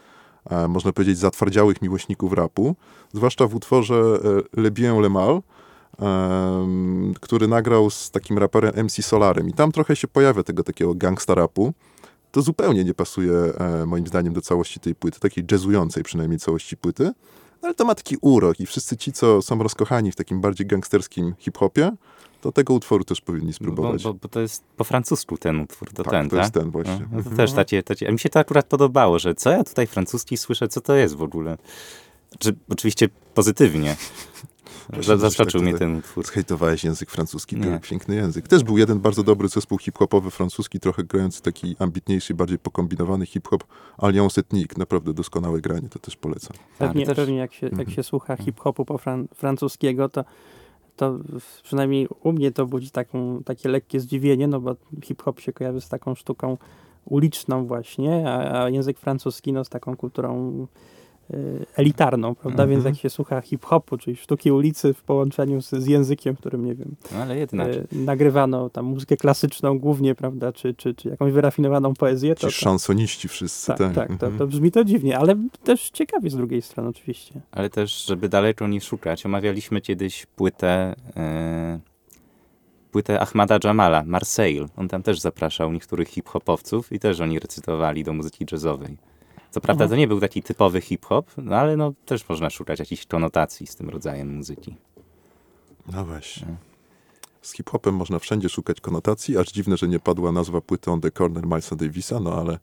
e, 0.50 0.68
można 0.68 0.92
powiedzieć, 0.92 1.18
zatwardziałych 1.18 1.82
miłośników 1.82 2.32
rapu, 2.32 2.76
zwłaszcza 3.12 3.46
w 3.46 3.54
utworze 3.54 3.94
Le 4.56 4.70
Bien 4.70 5.00
Le 5.00 5.08
Mal, 5.08 5.40
który 7.20 7.48
nagrał 7.48 7.90
z 7.90 8.10
takim 8.10 8.38
raperem 8.38 8.84
MC 8.84 9.02
Solarem. 9.02 9.48
I 9.48 9.52
tam 9.52 9.72
trochę 9.72 9.96
się 9.96 10.08
pojawia 10.08 10.42
tego 10.42 10.62
takiego 10.62 10.94
gangsta 10.94 11.34
rapu. 11.34 11.72
To 12.32 12.42
zupełnie 12.42 12.84
nie 12.84 12.94
pasuje 12.94 13.32
e, 13.32 13.86
moim 13.86 14.06
zdaniem 14.06 14.32
do 14.32 14.40
całości 14.40 14.80
tej 14.80 14.94
płyty, 14.94 15.20
takiej 15.20 15.44
jazzującej 15.50 16.02
przynajmniej 16.02 16.38
całości 16.38 16.76
płyty. 16.76 17.04
No, 17.62 17.66
ale 17.68 17.74
to 17.74 17.84
ma 17.84 17.94
taki 17.94 18.16
urok 18.20 18.60
i 18.60 18.66
wszyscy 18.66 18.96
ci, 18.96 19.12
co 19.12 19.42
są 19.42 19.62
rozkochani 19.62 20.12
w 20.12 20.16
takim 20.16 20.40
bardziej 20.40 20.66
gangsterskim 20.66 21.34
hip-hopie, 21.38 21.92
to 22.40 22.52
tego 22.52 22.74
utworu 22.74 23.04
też 23.04 23.20
powinni 23.20 23.52
spróbować. 23.52 24.02
Bo, 24.02 24.12
bo, 24.12 24.18
bo 24.22 24.28
to 24.28 24.40
jest 24.40 24.64
po 24.76 24.84
francusku 24.84 25.38
ten 25.38 25.60
utwór, 25.60 25.92
to 25.92 26.02
tak, 26.02 26.12
ten, 26.12 26.28
to 26.28 26.36
tak? 26.36 26.44
jest 26.44 26.54
ten 26.54 26.70
właśnie. 26.70 26.98
No, 27.00 27.06
no 27.12 27.22
to 27.22 27.30
mhm. 27.30 27.36
też 27.36 27.52
takie, 27.52 27.82
takie, 27.82 28.08
a 28.08 28.12
mi 28.12 28.18
się 28.18 28.28
to 28.28 28.38
akurat 28.38 28.66
podobało, 28.66 29.18
że 29.18 29.34
co 29.34 29.50
ja 29.50 29.64
tutaj 29.64 29.86
francuski 29.86 30.36
słyszę, 30.36 30.68
co 30.68 30.80
to 30.80 30.94
jest 30.94 31.14
w 31.14 31.22
ogóle? 31.22 31.58
Czy, 32.38 32.56
oczywiście 32.68 33.08
pozytywnie. 33.34 33.96
Zaskoczył 35.16 35.60
tak 35.60 35.68
mnie 35.68 35.78
ten 35.78 35.96
utwór. 35.96 36.26
Zhejtowałeś 36.26 36.84
język 36.84 37.10
francuski, 37.10 37.56
nie. 37.56 37.80
piękny 37.80 38.14
język. 38.14 38.48
Też 38.48 38.64
był 38.64 38.78
jeden 38.78 39.00
bardzo 39.00 39.22
dobry 39.22 39.48
zespół 39.48 39.78
hip-hopowy 39.78 40.30
francuski, 40.30 40.80
trochę 40.80 41.04
grający 41.04 41.42
taki 41.42 41.76
ambitniejszy, 41.78 42.34
bardziej 42.34 42.58
pokombinowany 42.58 43.26
hip-hop, 43.26 43.64
Alliance 43.98 44.40
Ethnique, 44.40 44.78
naprawdę 44.78 45.14
doskonałe 45.14 45.60
granie, 45.60 45.88
to 45.88 45.98
też 45.98 46.16
polecam. 46.16 46.56
Pewnie, 46.78 47.06
też... 47.06 47.16
pewnie 47.16 47.36
jak, 47.36 47.54
się, 47.54 47.66
jak 47.66 47.72
mhm. 47.72 47.90
się 47.90 48.02
słucha 48.02 48.36
hip-hopu 48.36 48.84
po 48.84 48.98
fran 48.98 49.28
francuskiego, 49.34 50.08
to 50.08 50.24
to 50.96 51.18
przynajmniej 51.62 52.08
u 52.22 52.32
mnie 52.32 52.52
to 52.52 52.66
budzi 52.66 52.90
taką, 52.90 53.42
takie 53.44 53.68
lekkie 53.68 54.00
zdziwienie, 54.00 54.48
no 54.48 54.60
bo 54.60 54.76
hip-hop 55.04 55.40
się 55.40 55.52
kojarzy 55.52 55.80
z 55.80 55.88
taką 55.88 56.14
sztuką 56.14 56.56
uliczną 57.04 57.66
właśnie, 57.66 58.28
a, 58.28 58.62
a 58.62 58.68
język 58.68 58.98
francuski 58.98 59.52
no, 59.52 59.64
z 59.64 59.68
taką 59.68 59.96
kulturą 59.96 60.66
elitarną, 61.76 62.34
prawda? 62.34 62.66
Więc 62.66 62.78
mhm. 62.78 62.94
jak 62.94 63.02
się 63.02 63.10
słucha 63.10 63.40
hip-hopu, 63.40 63.98
czyli 63.98 64.16
sztuki 64.16 64.52
ulicy 64.52 64.94
w 64.94 65.02
połączeniu 65.02 65.62
z, 65.62 65.70
z 65.70 65.86
językiem, 65.86 66.36
którym, 66.36 66.64
nie 66.64 66.74
wiem, 66.74 66.94
no, 67.12 67.18
ale 67.18 67.38
jednak. 67.38 67.68
Y, 67.68 67.86
nagrywano 67.92 68.70
tam 68.70 68.84
muzykę 68.84 69.16
klasyczną 69.16 69.78
głównie, 69.78 70.14
prawda? 70.14 70.52
Czy, 70.52 70.74
czy, 70.74 70.94
czy 70.94 71.08
jakąś 71.08 71.32
wyrafinowaną 71.32 71.94
poezję. 71.94 72.34
To, 72.34 72.50
Ci 72.50 72.56
szansoniści 72.56 73.28
wszyscy. 73.28 73.66
Tak, 73.66 73.78
tak, 73.78 73.94
tak 73.94 74.06
to, 74.08 74.12
mhm. 74.12 74.38
to 74.38 74.46
brzmi 74.46 74.72
to 74.72 74.84
dziwnie, 74.84 75.18
ale 75.18 75.34
też 75.64 75.90
ciekawie 75.90 76.30
z 76.30 76.36
drugiej 76.36 76.62
strony 76.62 76.88
oczywiście. 76.88 77.40
Ale 77.52 77.70
też, 77.70 78.06
żeby 78.06 78.28
daleko 78.28 78.68
nie 78.68 78.80
szukać, 78.80 79.26
omawialiśmy 79.26 79.80
kiedyś 79.80 80.26
płytę 80.26 80.94
yy, 81.16 81.90
płytę 82.90 83.20
Ahmada 83.20 83.58
Jamala, 83.64 84.02
Marseille. 84.06 84.66
On 84.76 84.88
tam 84.88 85.02
też 85.02 85.20
zapraszał 85.20 85.72
niektórych 85.72 86.08
hip-hopowców 86.08 86.92
i 86.92 86.98
też 86.98 87.20
oni 87.20 87.38
recytowali 87.38 88.04
do 88.04 88.12
muzyki 88.12 88.46
jazzowej. 88.52 88.96
Co 89.50 89.60
prawda 89.60 89.84
mhm. 89.84 89.90
to 89.90 89.96
nie 89.96 90.08
był 90.08 90.20
taki 90.20 90.42
typowy 90.42 90.80
hip-hop, 90.80 91.30
no 91.36 91.56
ale 91.56 91.76
no, 91.76 91.92
też 92.06 92.28
można 92.28 92.50
szukać 92.50 92.78
jakichś 92.78 93.06
konotacji 93.06 93.66
z 93.66 93.76
tym 93.76 93.88
rodzajem 93.88 94.36
muzyki. 94.36 94.76
No 95.92 96.04
właśnie. 96.04 96.46
No. 96.48 96.56
Z 97.42 97.52
hip-hopem 97.52 97.94
można 97.94 98.18
wszędzie 98.18 98.48
szukać 98.48 98.80
konotacji, 98.80 99.38
aż 99.38 99.52
dziwne, 99.52 99.76
że 99.76 99.88
nie 99.88 99.98
padła 99.98 100.32
nazwa 100.32 100.60
płyty 100.60 100.90
On 100.90 101.00
The 101.00 101.10
Corner 101.10 101.44
Milesa 101.44 101.76
Davisa, 101.76 102.20
no 102.20 102.34
ale 102.34 102.58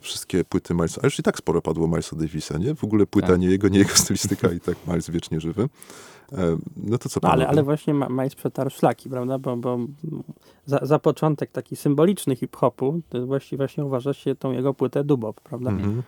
wszystkie 0.00 0.44
płyty 0.44 0.74
Milesa, 0.74 1.00
a 1.02 1.06
już 1.06 1.18
i 1.18 1.22
tak 1.22 1.38
sporo 1.38 1.62
padło 1.62 1.88
Milesa 1.88 2.16
Davisa, 2.16 2.58
nie? 2.58 2.74
W 2.74 2.84
ogóle 2.84 3.06
płyta 3.06 3.28
tak. 3.28 3.40
nie 3.40 3.48
jego, 3.48 3.68
nie 3.68 3.78
jego 3.78 3.94
stylistyka 4.04 4.52
i 4.52 4.60
tak 4.60 4.76
Miles 4.86 5.10
wiecznie 5.10 5.40
żywy. 5.40 5.68
E, 6.32 6.58
no 6.76 6.98
to 6.98 7.08
co 7.08 7.20
no, 7.22 7.30
ale, 7.30 7.48
ale 7.48 7.62
właśnie 7.62 7.94
Miles 7.94 8.34
przetarł 8.34 8.70
szlaki, 8.70 9.10
prawda? 9.10 9.38
Bo, 9.38 9.56
bo 9.56 9.78
za, 10.66 10.78
za 10.82 10.98
początek 10.98 11.50
taki 11.50 11.76
symboliczny 11.76 12.36
hip-hopu, 12.36 13.00
to 13.08 13.26
właściwie 13.26 13.56
właśnie 13.56 13.84
uważa 13.84 14.14
się 14.14 14.34
tą 14.34 14.52
jego 14.52 14.74
płytę 14.74 15.04
dubop, 15.04 15.40
prawda? 15.40 15.70
Mhm. 15.70 16.02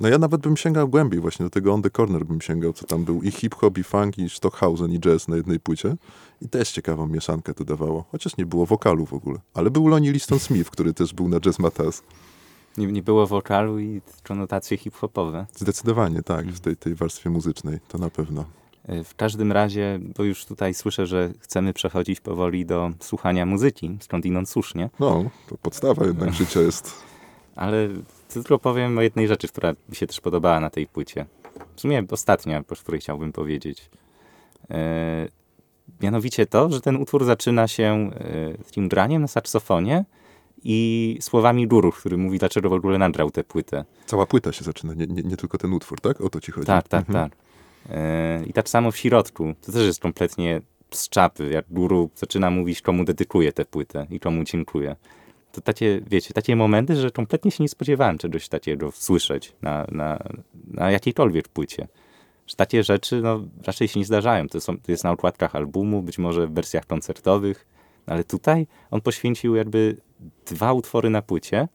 No 0.00 0.08
ja 0.08 0.18
nawet 0.18 0.40
bym 0.40 0.56
sięgał 0.56 0.88
głębiej, 0.88 1.20
właśnie 1.20 1.44
do 1.44 1.50
tego 1.50 1.74
On 1.74 1.82
The 1.82 1.90
Corner 1.90 2.24
bym 2.24 2.40
sięgał, 2.40 2.72
co 2.72 2.86
tam 2.86 3.04
był 3.04 3.22
i 3.22 3.30
hip-hop, 3.30 3.78
i 3.78 3.84
funk, 3.84 4.18
i 4.18 4.28
Stockhausen, 4.28 4.92
i 4.92 5.00
jazz 5.00 5.28
na 5.28 5.36
jednej 5.36 5.60
płycie. 5.60 5.96
I 6.42 6.48
też 6.48 6.70
ciekawą 6.70 7.06
mieszankę 7.06 7.54
to 7.54 7.64
dawało. 7.64 8.04
Chociaż 8.12 8.36
nie 8.36 8.46
było 8.46 8.66
wokalu 8.66 9.06
w 9.06 9.12
ogóle. 9.12 9.38
Ale 9.54 9.70
był 9.70 9.88
Lonnie 9.88 10.12
Liston 10.12 10.38
Smith, 10.38 10.70
który 10.70 10.94
też 10.94 11.14
był 11.14 11.28
na 11.28 11.40
Jazz 11.40 11.58
Matas. 11.58 12.02
Nie, 12.76 12.86
nie 12.86 13.02
było 13.02 13.26
wokalu 13.26 13.78
i 13.78 14.00
konotacje 14.28 14.76
hip-hopowe. 14.76 15.46
Zdecydowanie 15.56 16.22
tak, 16.22 16.46
w 16.46 16.60
tej, 16.60 16.76
tej 16.76 16.94
warstwie 16.94 17.30
muzycznej, 17.30 17.78
to 17.88 17.98
na 17.98 18.10
pewno. 18.10 18.44
W 19.04 19.14
każdym 19.14 19.52
razie, 19.52 19.98
bo 20.16 20.24
już 20.24 20.44
tutaj 20.44 20.74
słyszę, 20.74 21.06
że 21.06 21.30
chcemy 21.40 21.72
przechodzić 21.72 22.20
powoli 22.20 22.66
do 22.66 22.90
słuchania 23.00 23.46
muzyki, 23.46 23.96
skądinąd 24.00 24.48
słusznie, 24.50 24.90
No, 25.00 25.24
to 25.48 25.56
podstawa 25.62 26.06
jednak 26.06 26.32
życia 26.32 26.60
jest. 26.60 26.92
ale 27.56 27.88
tylko 28.28 28.58
powiem 28.58 28.98
o 28.98 29.02
jednej 29.02 29.28
rzeczy, 29.28 29.48
która 29.48 29.72
mi 29.88 29.96
się 29.96 30.06
też 30.06 30.20
podobała 30.20 30.60
na 30.60 30.70
tej 30.70 30.86
płycie. 30.86 31.26
W 31.76 31.80
sumie 31.80 32.02
ostatnia, 32.10 32.58
o 32.70 32.76
której 32.76 33.00
chciałbym 33.00 33.32
powiedzieć. 33.32 33.90
E, 34.70 35.28
mianowicie 36.00 36.46
to, 36.46 36.70
że 36.70 36.80
ten 36.80 36.96
utwór 36.96 37.24
zaczyna 37.24 37.68
się 37.68 38.10
e, 38.54 38.64
takim 38.64 38.88
graniem 38.88 39.22
na 39.22 39.28
saksofonie 39.28 40.04
i 40.64 41.18
słowami 41.20 41.66
guru, 41.66 41.92
który 41.92 42.16
mówi, 42.16 42.38
dlaczego 42.38 42.68
w 42.70 42.72
ogóle 42.72 42.98
nagrał 42.98 43.30
tę 43.30 43.44
płytę. 43.44 43.84
Cała 44.06 44.26
płyta 44.26 44.52
się 44.52 44.64
zaczyna, 44.64 44.94
nie, 44.94 45.06
nie, 45.06 45.22
nie 45.22 45.36
tylko 45.36 45.58
ten 45.58 45.72
utwór, 45.72 46.00
tak? 46.00 46.20
O 46.20 46.30
to 46.30 46.40
ci 46.40 46.52
chodzi. 46.52 46.66
Tak, 46.66 46.88
tak, 46.88 47.08
Mhm. 47.08 47.30
tak. 47.30 47.38
E, 47.88 48.44
I 48.46 48.52
tak 48.52 48.68
samo 48.68 48.90
w 48.90 48.96
środku. 48.96 49.54
To 49.66 49.72
też 49.72 49.86
jest 49.86 50.00
kompletnie 50.00 50.60
z 50.90 51.08
czapy, 51.08 51.50
jak 51.50 51.64
guru 51.70 52.10
zaczyna 52.14 52.50
mówić, 52.50 52.82
komu 52.82 53.04
dedykuje 53.04 53.52
tę 53.52 53.64
płytę 53.64 54.06
i 54.10 54.20
komu 54.20 54.44
dziękuję. 54.44 54.96
To 55.52 55.60
takie, 55.60 56.00
wiecie, 56.06 56.34
takie 56.34 56.56
momenty, 56.56 56.96
że 56.96 57.10
kompletnie 57.10 57.50
się 57.50 57.64
nie 57.64 57.68
spodziewałem 57.68 58.18
czegoś 58.18 58.48
takiego 58.48 58.92
słyszeć 58.92 59.52
na, 59.62 59.86
na, 59.92 60.18
na 60.66 60.90
jakiejkolwiek 60.90 61.48
płycie. 61.48 61.88
Że 62.46 62.56
takie 62.56 62.84
rzeczy 62.84 63.20
no, 63.22 63.40
raczej 63.66 63.88
się 63.88 64.00
nie 64.00 64.06
zdarzają. 64.06 64.48
To, 64.48 64.60
są, 64.60 64.76
to 64.76 64.92
jest 64.92 65.04
na 65.04 65.10
okładkach 65.10 65.56
albumu, 65.56 66.02
być 66.02 66.18
może 66.18 66.46
w 66.46 66.52
wersjach 66.52 66.86
koncertowych, 66.86 67.66
ale 68.06 68.24
tutaj 68.24 68.66
on 68.90 69.00
poświęcił 69.00 69.54
jakby 69.54 69.96
dwa 70.46 70.72
utwory 70.72 71.10
na 71.10 71.22
płycie, 71.22 71.68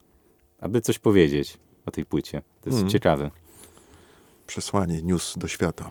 aby 0.59 0.81
coś 0.81 0.99
powiedzieć 0.99 1.57
o 1.85 1.91
tej 1.91 2.05
płycie. 2.05 2.41
To 2.61 2.69
jest 2.69 2.77
Mhm. 2.77 2.89
ciekawe. 2.89 3.31
Przesłanie, 4.47 5.01
news 5.01 5.33
do 5.37 5.47
świata. 5.47 5.89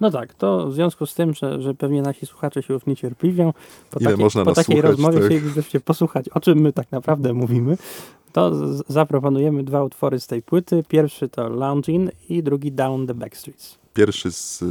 No 0.00 0.10
tak, 0.10 0.34
to 0.34 0.66
w 0.66 0.74
związku 0.74 1.06
z 1.06 1.14
tym, 1.14 1.34
że, 1.34 1.62
że 1.62 1.74
pewnie 1.74 2.02
nasi 2.02 2.26
słuchacze 2.26 2.62
się 2.62 2.74
już 2.74 2.86
niecierpliwią, 2.86 3.52
po, 3.90 4.00
Ile 4.00 4.10
takiej- 4.10 4.24
można 4.24 4.44
po 4.44 4.52
takiej 4.52 4.80
rozmowie 4.82 5.18
tak? 5.20 5.26
chcielibyście 5.26 5.80
posłuchać, 5.80 6.28
o 6.28 6.40
czym 6.40 6.58
my 6.58 6.72
tak 6.72 6.92
naprawdę 6.92 7.32
mówimy, 7.34 7.76
to 8.32 8.52
zaproponujemy 8.88 9.64
dwa 9.64 9.84
utwory 9.84 10.20
z 10.20 10.26
tej 10.26 10.42
płyty. 10.42 10.84
Pierwszy 10.88 11.28
to 11.28 11.48
Loungin 11.48 12.10
i 12.28 12.42
drugi 12.42 12.72
Down 12.72 13.06
the 13.06 13.14
Backstreets. 13.14 13.78
Pierwszy 13.94 14.32
z 14.32 14.62
y, 14.62 14.66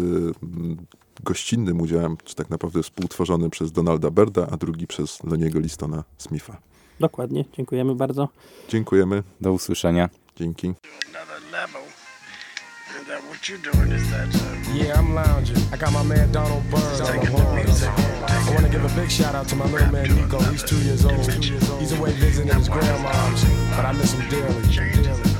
gościnnym 1.24 1.82
udziałem, 1.82 2.18
czy 2.24 2.36
tak 2.36 2.50
naprawdę 2.50 2.84
współtworzony 2.84 3.50
przez 3.50 3.72
Donalda 3.72 4.12
Berda, 4.12 4.48
a 4.52 4.58
drugi 4.58 4.88
przez 4.88 5.24
Loniego 5.24 5.60
Listona 5.60 6.04
Smitha. 6.18 6.58
Dokładnie, 7.00 7.46
dziękujemy 7.58 7.96
bardzo. 7.96 8.28
Dziękujemy, 8.70 9.24
Do 9.42 9.54
usłyszenia. 9.54 10.10
dzięki. 10.36 10.74
Another 13.08 13.22
level. 13.22 13.24
And 13.24 13.24
that 13.24 13.30
what 13.30 13.50
you're 13.50 13.58
doing 13.58 13.92
is 13.92 14.10
that 14.12 14.28
uh, 14.36 14.74
Yeah, 14.74 14.98
I'm 14.98 15.14
lounging. 15.14 15.58
I 15.72 15.78
got 15.78 15.94
my 15.94 16.04
man 16.04 16.32
Donald 16.32 16.64
Byrd 16.70 17.02
on 17.02 17.26
the 17.26 17.64
music, 17.64 17.90
I 17.90 18.52
want 18.52 18.66
to 18.66 18.72
give 18.72 18.84
a 18.84 18.96
big 18.96 19.10
shout 19.12 19.36
out 19.36 19.48
to 19.50 19.56
my 19.56 19.66
little 19.66 19.92
man 19.92 20.16
Nico. 20.16 20.40
He's 20.40 20.64
two 20.64 20.78
years 20.78 21.06
old. 21.06 21.20
He's 21.80 21.92
away 21.94 22.14
visiting 22.14 22.54
his 22.54 22.70
grandmom's, 22.70 23.44
but 23.76 23.86
I 23.86 23.92
miss 23.94 24.14
him 24.14 24.30
dearly. 24.30 24.62
dearly. 24.74 25.38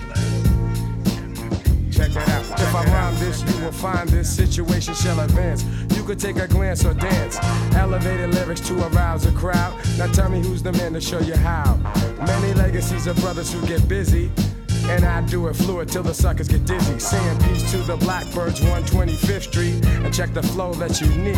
Check 1.92 2.12
that 2.12 2.30
out. 2.30 2.60
If 2.60 2.76
I 2.76 2.86
rhyme 2.86 3.16
this, 3.20 3.42
you 3.42 3.64
will 3.64 3.72
find 3.72 4.08
this 4.10 4.34
situation 4.34 4.94
shall 4.94 5.20
advance. 5.20 5.64
You 5.96 6.04
could 6.04 6.20
take 6.20 6.38
a 6.38 6.48
glance 6.48 6.86
or 6.86 6.94
dance. 6.94 7.38
Elevated 7.76 8.34
lyrics 8.36 8.62
to 8.68 8.88
arouse 8.88 9.26
a 9.26 9.32
crowd. 9.32 9.74
Now 9.98 10.08
tell 10.12 10.30
me 10.30 10.40
who's 10.40 10.62
the 10.62 10.74
man 10.74 10.94
to 10.94 11.02
show 11.02 11.20
you 11.20 11.36
how. 11.36 11.76
Many 12.26 12.54
legacies 12.54 13.08
of 13.08 13.16
brothers 13.18 13.52
who 13.52 13.66
get 13.66 13.88
busy. 13.88 14.32
And 14.90 15.04
I 15.04 15.22
do 15.22 15.48
it 15.48 15.56
fluid 15.56 15.90
till 15.90 16.04
the 16.04 16.14
suckers 16.14 16.48
get 16.48 16.66
dizzy. 16.66 17.00
Saying 17.00 17.40
peace 17.40 17.70
to 17.72 17.78
the 17.78 17.98
Blackbirds, 17.98 18.62
125th 18.62 19.44
Street. 19.44 19.86
And 19.86 20.14
check 20.14 20.34
the 20.34 20.44
flow 20.44 20.74
that's 20.74 21.02
unique 21.02 21.36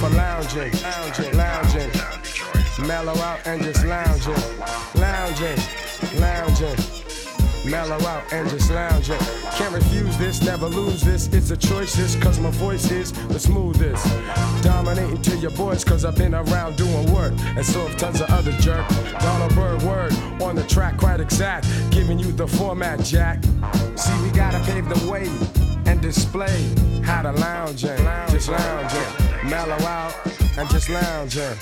for 0.00 0.10
lounging, 0.10 0.72
lounging, 0.82 1.36
lounging. 1.36 1.90
Mellow 2.86 3.16
out 3.22 3.46
and 3.46 3.62
just 3.62 3.84
lounging, 3.84 4.34
lounging, 4.96 5.58
lounging. 6.18 7.03
Mellow 7.64 7.98
out 8.06 8.30
and 8.32 8.48
just 8.50 8.70
lounging. 8.70 9.18
Can't 9.52 9.74
refuse 9.74 10.16
this, 10.18 10.42
never 10.42 10.66
lose 10.66 11.00
this. 11.02 11.28
It's 11.28 11.50
a 11.50 11.56
choice, 11.56 11.94
this, 11.94 12.14
cause 12.16 12.38
my 12.38 12.50
voice 12.50 12.90
is 12.90 13.12
the 13.28 13.40
smoothest. 13.40 14.04
Dominating 14.62 15.22
to 15.22 15.36
your 15.36 15.50
boys, 15.52 15.82
cause 15.82 16.04
I've 16.04 16.16
been 16.16 16.34
around 16.34 16.76
doing 16.76 17.12
work. 17.12 17.32
And 17.56 17.64
so 17.64 17.86
have 17.86 17.96
tons 17.96 18.20
of 18.20 18.30
other 18.30 18.52
jerk. 18.52 18.86
Donald 19.18 19.54
Bird 19.54 19.82
word 19.82 20.12
on 20.42 20.56
the 20.56 20.64
track, 20.64 20.98
quite 20.98 21.20
exact. 21.20 21.66
Giving 21.90 22.18
you 22.18 22.32
the 22.32 22.46
format, 22.46 23.00
Jack. 23.00 23.42
See, 23.96 24.22
we 24.22 24.30
gotta 24.30 24.60
pave 24.64 24.88
the 24.88 25.10
way 25.10 25.26
and 25.86 26.00
display 26.00 26.70
how 27.02 27.22
to 27.22 27.32
lounging, 27.32 27.96
just 28.30 28.48
lounge 28.48 28.92
lounging. 28.92 29.50
Mellow 29.50 29.84
out 29.86 30.14
and 30.58 30.68
just 30.68 30.90
lounging. 30.90 31.56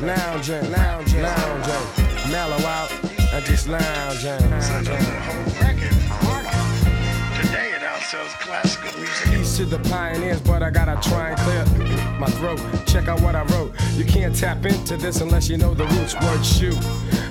Lounging, 0.00 0.70
lounging, 0.70 1.22
lounging. 1.22 2.30
Mellow 2.30 2.66
out 2.66 3.17
and 3.32 3.44
just 3.44 3.68
lounging. 3.68 4.38
the 4.38 4.56
lounging. 4.56 4.96
whole 4.96 5.44
record 5.60 5.96
market. 6.24 7.42
Today 7.42 7.72
it 7.72 7.82
outsells 7.82 8.32
classical 8.40 8.98
music. 8.98 9.30
Peace 9.30 9.56
to 9.56 9.64
the 9.64 9.78
pioneers, 9.90 10.40
but 10.40 10.62
I 10.62 10.70
gotta 10.70 10.96
try 11.08 11.30
and 11.30 11.38
clear 11.38 12.18
my 12.18 12.26
throat. 12.26 12.60
Check 12.86 13.08
out 13.08 13.20
what 13.20 13.36
I 13.36 13.42
wrote. 13.44 13.74
You 13.94 14.04
can't 14.04 14.34
tap 14.34 14.64
into 14.64 14.96
this 14.96 15.20
unless 15.20 15.48
you 15.48 15.58
know 15.58 15.74
the 15.74 15.84
roots. 15.86 16.14
Word 16.14 16.44
shoot. 16.44 16.78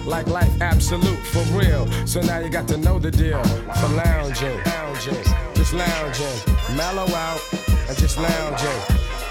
Like 0.05 0.27
life 0.27 0.61
absolute 0.61 1.19
for 1.19 1.43
real. 1.57 1.87
So 2.05 2.21
now 2.21 2.39
you 2.39 2.49
got 2.49 2.67
to 2.69 2.77
know 2.77 2.99
the 2.99 3.11
deal. 3.11 3.43
For 3.43 3.89
lounging, 3.89 4.61
lounging, 4.65 5.23
just 5.55 5.73
lounging. 5.73 6.37
Mellow 6.75 7.07
out 7.15 7.41
and 7.89 7.97
just 7.97 8.17
lounging. 8.17 8.81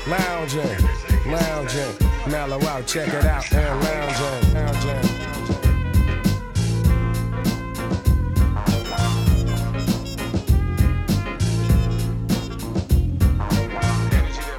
Lounging, 0.07 0.77
lounging. 1.27 1.95
Mellow 2.29 2.63
out, 2.67 2.87
check 2.87 3.09
it 3.09 3.25
out. 3.25 3.51
And 3.53 3.83
lounging, 3.83 4.55
lounging. 4.55 5.16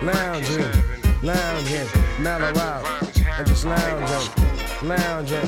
Lounging, 0.07 0.63
lounging, 1.21 1.87
mellow 2.19 2.57
out, 2.59 2.85
and 3.37 3.45
just 3.47 3.65
lounging, 3.65 4.87
lounging, 4.87 5.47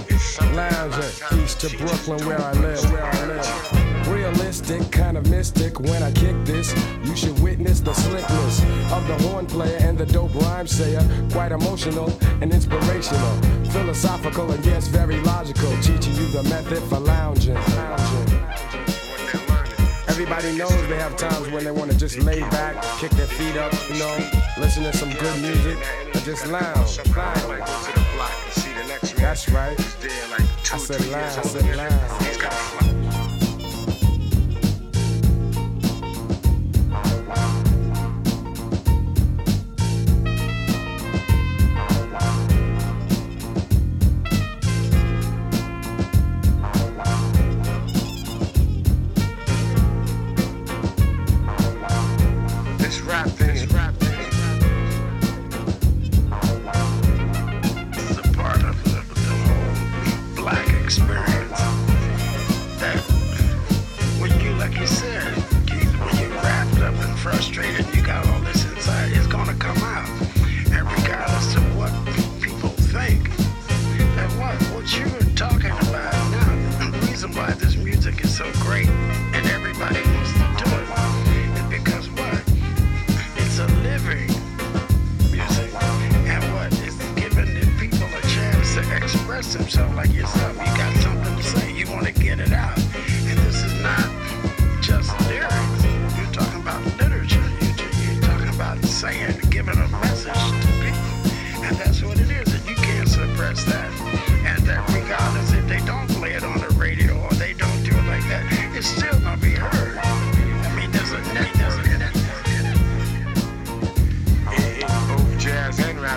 lounging. 0.53 1.39
East 1.39 1.61
to 1.61 1.77
Brooklyn 1.77 2.27
where 2.27 2.41
I 2.41 2.51
live, 2.53 2.91
where 2.91 3.05
I 3.05 3.25
live. 3.25 4.07
Realistic, 4.09 4.91
kind 4.91 5.17
of 5.17 5.29
mystic. 5.29 5.79
When 5.79 6.03
I 6.03 6.11
kick 6.11 6.35
this, 6.43 6.75
you 7.03 7.15
should 7.15 7.39
witness 7.39 7.79
the 7.79 7.93
slickness 7.93 8.61
of 8.91 9.07
the 9.07 9.17
horn 9.29 9.45
player 9.45 9.77
and 9.79 9.97
the 9.97 10.05
dope 10.05 10.35
rhyme 10.35 10.67
sayer. 10.67 11.03
Quite 11.31 11.53
emotional 11.53 12.11
and 12.41 12.51
inspirational, 12.53 13.35
philosophical 13.71 14.51
and 14.51 14.65
yes, 14.65 14.87
very 14.87 15.19
logical. 15.21 15.71
Teaching 15.81 16.15
you 16.15 16.27
the 16.27 16.43
method 16.43 16.83
for 16.89 16.99
lounging, 16.99 17.55
lounging. 17.55 18.38
Everybody 20.21 20.57
knows 20.57 20.87
they 20.89 20.97
have 20.97 21.15
times 21.15 21.49
when 21.49 21.63
they 21.63 21.71
want 21.71 21.91
to 21.91 21.97
just 21.97 22.19
lay 22.19 22.41
back, 22.41 22.75
kick 22.99 23.09
their 23.11 23.25
feet 23.25 23.55
up, 23.55 23.71
you 23.89 23.99
know, 23.99 24.17
listen 24.57 24.83
to 24.83 24.91
some 24.91 25.11
good 25.11 25.41
music, 25.41 25.77
and 26.13 26.23
just 26.25 26.45
lounge. 26.45 26.99
lounge. 27.15 27.55
That's 29.15 29.49
right. 29.49 29.79
I 29.79 30.77
said 30.77 31.05
lounge. 31.07 31.37
I 31.37 31.41
said 31.41 31.75
lounge. 31.77 32.88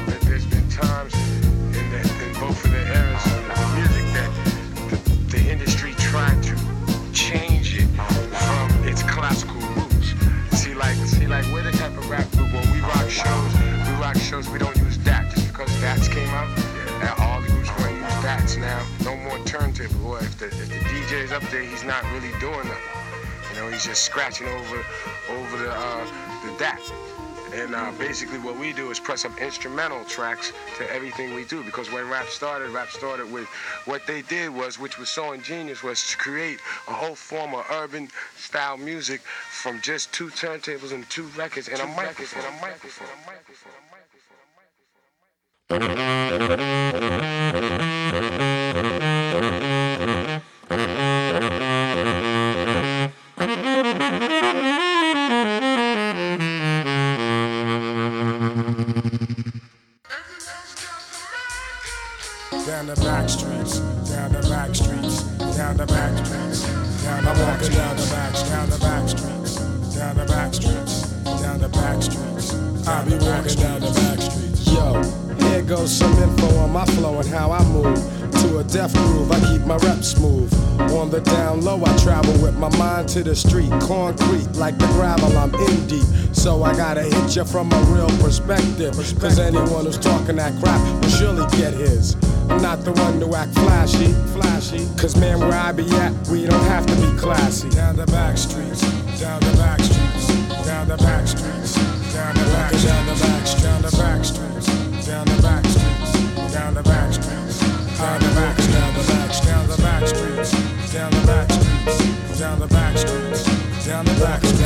there's 0.01 0.47
been 0.47 0.67
times 0.71 1.13
in, 1.77 1.91
the, 1.91 2.01
in 2.25 2.33
both 2.41 2.65
of 2.65 2.71
the 2.71 2.79
eras 2.79 3.27
of 3.27 3.75
music 3.77 4.05
that 4.17 4.31
the, 4.89 5.37
the 5.37 5.51
industry 5.51 5.93
tried 5.99 6.43
to 6.43 6.57
change 7.13 7.77
it 7.77 7.87
from 7.89 8.89
its 8.89 9.03
classical 9.03 9.55
roots. 9.55 10.15
See, 10.53 10.73
like, 10.75 10.97
see, 10.97 11.27
like, 11.27 11.45
we're 11.53 11.63
the 11.63 11.73
type 11.73 11.97
of 11.97 12.09
rap 12.09 12.31
group 12.31 12.53
when 12.55 12.73
we 12.73 12.81
rock 12.81 13.11
shows, 13.11 13.53
we 13.55 13.93
rock 14.01 14.17
shows, 14.17 14.49
we 14.49 14.59
don't 14.59 14.77
use 14.79 14.97
that 14.99 15.31
just 15.35 15.49
because 15.49 15.69
that's 15.83 16.09
came 16.09 16.29
out. 16.31 16.49
Now 17.01 17.15
all 17.19 17.43
the 17.43 17.49
groups 17.49 17.69
want 17.69 17.91
to 17.91 17.95
use 17.95 18.23
that's 18.23 18.57
now. 18.57 18.87
No 19.05 19.15
more 19.17 19.39
turntable. 19.45 19.95
Boy, 20.01 20.19
if 20.21 20.39
the, 20.39 20.47
if 20.47 20.69
the 20.71 20.77
DJ's 20.77 21.33
up 21.33 21.43
there, 21.51 21.63
he's 21.63 21.85
not 21.85 22.03
really 22.13 22.33
doing 22.41 22.57
nothing. 22.57 23.51
You 23.51 23.61
know, 23.61 23.69
he's 23.69 23.85
just 23.85 24.05
scratching 24.05 24.49
over, 24.49 24.85
over 25.29 25.57
the, 25.59 25.71
uh, 25.71 26.07
the 26.47 26.57
DAT. 26.59 26.81
And 27.55 27.75
uh, 27.75 27.93
basically, 27.99 28.39
what 28.39 28.59
we 28.59 28.73
do 28.73 28.91
is 28.91 28.99
press 28.99 29.27
up 29.27 29.39
instrumental 29.41 30.03
tracks 30.05 30.53
to 30.79 30.91
everything 30.91 31.35
we 31.35 31.45
do. 31.45 31.63
Because 31.63 31.93
when 31.93 32.09
rap 32.09 32.27
started, 32.29 32.71
rap 32.71 32.89
started 32.89 33.31
with 33.31 33.47
what 33.85 34.07
they 34.07 34.23
did 34.23 34.49
was, 34.49 34.79
which 34.79 34.99
was 34.99 35.11
so 35.11 35.33
ingenious, 35.33 35.83
was 35.83 36.07
to 36.09 36.17
create 36.17 36.61
a 36.89 36.93
whole 36.93 37.15
form 37.15 37.55
of 37.55 37.67
urban 37.71 38.09
style 38.37 38.79
music 38.79 39.21
from 39.21 39.83
just 39.83 40.11
two 40.13 40.29
turntables 40.29 40.93
and 40.93 41.09
two 41.11 41.27
records 41.37 41.69
and 41.69 41.79
a 41.81 41.87
microphone. 41.89 42.43
And 42.45 42.57
a 42.57 42.61
microphone. 42.61 43.09
And 45.69 45.83
a 45.83 45.89
microphone. 45.89 48.32
Down 58.63 58.77
the 62.87 62.95
back 63.03 63.27
streets, 63.29 63.81
down 64.09 64.31
the 64.31 64.39
back 64.49 64.73
streets, 64.77 65.25
down 65.57 65.77
the 65.77 65.85
back 65.87 66.17
streets, 66.25 66.63
down 67.03 67.25
the 67.25 67.33
back 67.33 67.61
streets, 67.61 67.77
down 67.77 67.97
the 67.97 68.07
back, 68.07 68.33
down 68.47 68.71
the 68.71 68.79
back 68.79 69.09
streets, 69.09 69.57
down 69.97 70.17
the 70.17 70.25
back 70.27 70.55
streets, 70.55 71.11
down 71.43 71.59
the 71.59 71.69
back 71.71 72.01
streets. 72.03 72.55
I 72.87 73.05
be 73.05 73.15
walking 73.15 73.59
down 73.59 73.81
the 73.81 73.91
back 73.91 74.21
streets. 74.21 74.69
Yo, 74.71 75.03
here 75.49 75.63
goes 75.63 75.91
some 75.91 76.17
info 76.23 76.47
on 76.59 76.71
my 76.71 76.85
flow 76.87 77.19
and 77.19 77.29
how 77.29 77.51
I 77.51 77.65
move. 77.65 77.99
To 78.43 78.59
a 78.59 78.65
death 78.65 78.95
groove, 78.95 79.33
I 79.33 79.41
keep 79.41 79.67
my 79.67 79.79
rep 79.79 80.05
smooth. 80.05 80.55
On 80.93 81.11
the 81.11 81.21
down 81.21 81.63
low, 81.63 81.83
I 81.85 81.97
travel 81.97 82.39
with 82.41 82.57
my 82.57 82.69
mind 82.79 83.09
to 83.09 83.25
the 83.25 83.35
street. 83.35 83.73
Concrete, 83.83 84.53
like 84.53 84.79
the 84.79 84.87
gravel, 84.87 85.37
I'm 85.37 85.53
in 85.53 85.87
deep. 85.89 86.07
So 86.33 86.63
I 86.63 86.75
gotta 86.75 87.03
hit 87.03 87.37
you 87.37 87.45
from 87.45 87.71
a 87.73 87.81
real 87.93 88.09
perspective. 88.19 88.95
Cause 89.21 89.39
anyone 89.39 89.85
who's 89.85 89.99
talking 89.99 90.37
that 90.37 90.53
crap 90.63 90.81
will 91.03 91.11
surely 91.11 91.47
get 91.57 91.75
his. 91.75 92.17
I'm 92.49 92.61
not 92.61 92.85
the 92.85 92.93
one 92.93 93.21
to 93.21 93.37
act 93.37 93.55
flashy, 93.55 94.13
flashy. 94.33 94.89
Cause 94.99 95.17
man, 95.17 95.39
where 95.41 95.53
I 95.53 95.73
be 95.73 95.89
at, 95.93 96.13
we 96.29 96.47
don't 96.47 96.65
have 96.65 96.87
to 96.87 96.95
be 96.97 97.19
classy. 97.19 97.69
Down 97.71 97.97
the 97.97 98.07
back 98.07 98.37
streets, 98.37 98.81
down 99.21 99.41
the 99.41 99.57
back 99.57 99.81
streets, 99.81 100.27
down 100.67 100.89
the 100.89 100.97
back 100.97 101.29
streets, 101.29 101.75
down 102.13 102.35
the 102.35 102.45
back, 102.51 102.73
down 102.83 103.07
the 103.07 103.15
back, 103.15 103.53
down 103.53 103.55
the 103.55 103.63
back 103.63 103.63
streets, 103.63 103.63
down 103.63 103.83
the 103.83 103.93
back 103.97 104.25
streets, 104.25 105.07
down 105.07 105.25
the 105.27 105.43
back 105.43 105.65
streets, 105.65 106.53
down 106.53 106.75
the 106.75 106.83
back, 106.83 107.13
down 107.99 108.21
the 108.21 108.35
back, 108.35 109.37
down 109.45 109.69
the 109.69 109.77
back 109.83 110.07
streets, 110.09 110.53
down 110.93 111.11
the 111.11 111.27
back 111.27 111.51
streets, 111.51 112.39
down 112.39 112.59
the 112.59 112.67
back 112.67 112.99
streets, 112.99 113.87
down 113.87 114.05
the 114.05 114.13
back, 114.21 114.43
down 114.43 114.62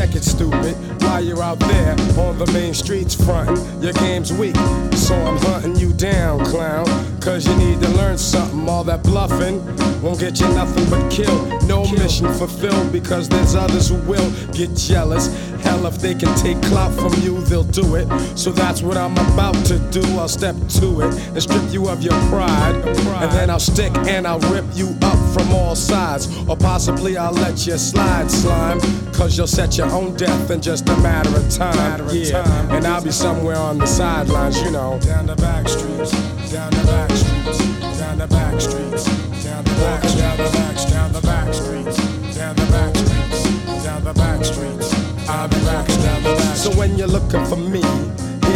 Check 0.00 0.16
it, 0.16 0.24
stupid. 0.24 0.99
While 1.10 1.24
you're 1.24 1.42
out 1.42 1.58
there 1.58 1.90
on 2.20 2.38
the 2.38 2.48
main 2.52 2.72
streets 2.72 3.16
frontin', 3.16 3.82
your 3.82 3.92
game's 3.94 4.32
weak. 4.32 4.54
So 4.94 5.16
I'm 5.16 5.38
hunting 5.38 5.74
you 5.74 5.92
down, 5.92 6.44
clown. 6.44 6.86
Cause 7.20 7.46
you 7.46 7.54
need 7.56 7.80
to 7.82 7.88
learn 7.90 8.16
something. 8.16 8.68
All 8.68 8.84
that 8.84 9.02
bluffing 9.02 9.58
won't 10.00 10.20
get 10.20 10.40
you 10.40 10.46
nothing 10.54 10.88
but 10.88 11.10
kill. 11.10 11.46
No 11.66 11.84
mission 11.90 12.32
fulfilled 12.32 12.92
because 12.92 13.28
there's 13.28 13.56
others 13.56 13.88
who 13.88 13.96
will 13.96 14.30
get 14.52 14.74
jealous. 14.76 15.26
Hell, 15.62 15.84
if 15.86 15.98
they 15.98 16.14
can 16.14 16.34
take 16.36 16.62
clout 16.62 16.92
from 16.94 17.12
you, 17.22 17.40
they'll 17.42 17.64
do 17.64 17.96
it. 17.96 18.08
So 18.38 18.50
that's 18.52 18.80
what 18.80 18.96
I'm 18.96 19.12
about 19.32 19.56
to 19.66 19.78
do. 19.90 20.02
I'll 20.16 20.28
step 20.28 20.54
to 20.80 21.00
it 21.02 21.14
and 21.28 21.42
strip 21.42 21.62
you 21.72 21.88
of 21.88 22.02
your 22.02 22.18
pride. 22.30 22.74
And 22.86 23.30
then 23.32 23.50
I'll 23.50 23.60
stick 23.60 23.94
and 24.06 24.26
I'll 24.26 24.40
rip 24.52 24.64
you 24.74 24.96
up 25.02 25.18
from 25.34 25.52
all 25.52 25.74
sides. 25.74 26.28
Or 26.48 26.56
possibly 26.56 27.18
I'll 27.18 27.32
let 27.32 27.66
you 27.66 27.76
slide, 27.76 28.30
slime. 28.30 28.80
Cause 29.12 29.36
you'll 29.36 29.46
set 29.46 29.76
your 29.76 29.90
own 29.90 30.16
death 30.16 30.50
in 30.50 30.62
just 30.62 30.88
a 30.88 30.96
matter 31.02 31.36
of 31.36 31.48
time. 31.50 32.08
yeah. 32.12 32.76
And 32.76 32.86
I'll 32.86 33.02
be 33.02 33.10
somewhere 33.10 33.56
on 33.56 33.78
the 33.78 33.86
sidelines, 33.86 34.60
you 34.62 34.70
know. 34.70 34.98
Down 35.00 35.26
the 35.26 35.36
back 35.36 35.68
streets, 35.68 36.12
down 36.50 36.70
the 36.70 36.84
back 36.86 37.10
streets, 37.10 37.58
down 37.98 38.18
the 38.18 38.26
back 38.26 38.60
streets, 38.60 39.04
down 39.44 39.64
the 39.64 39.70
back, 39.70 40.02
down 40.02 40.36
the 40.36 40.50
back, 40.52 40.90
down 40.90 41.12
the 41.12 41.20
back 41.20 41.54
streets, 41.54 41.96
down 42.36 42.56
the 42.56 42.66
back 42.66 42.96
streets, 42.96 43.84
down 43.84 44.04
the 44.04 44.14
back 44.14 44.44
streets. 44.44 44.94
I'll 45.28 45.48
be 45.48 45.60
back 45.64 45.86
down 45.86 46.22
the 46.22 46.34
back. 46.36 46.56
So 46.56 46.70
when 46.72 46.96
you're 46.98 47.08
looking 47.08 47.44
for 47.46 47.56
me, 47.56 47.82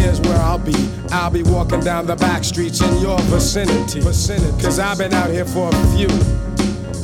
here's 0.01 0.21
where 0.21 0.39
I'll 0.39 0.59
be. 0.59 0.75
I'll 1.11 1.31
be 1.31 1.43
walking 1.43 1.81
down 1.81 2.07
the 2.07 2.17
back 2.17 2.45
streets 2.45 2.81
in 2.81 2.99
your 3.01 3.19
vicinity. 3.23 4.01
Vicinity. 4.01 4.63
Cause 4.63 4.79
I've 4.79 4.99
been 4.99 5.15
out 5.15 5.31
here 5.31 5.45
for 5.45 5.69
a 5.73 5.87
few. 5.97 6.09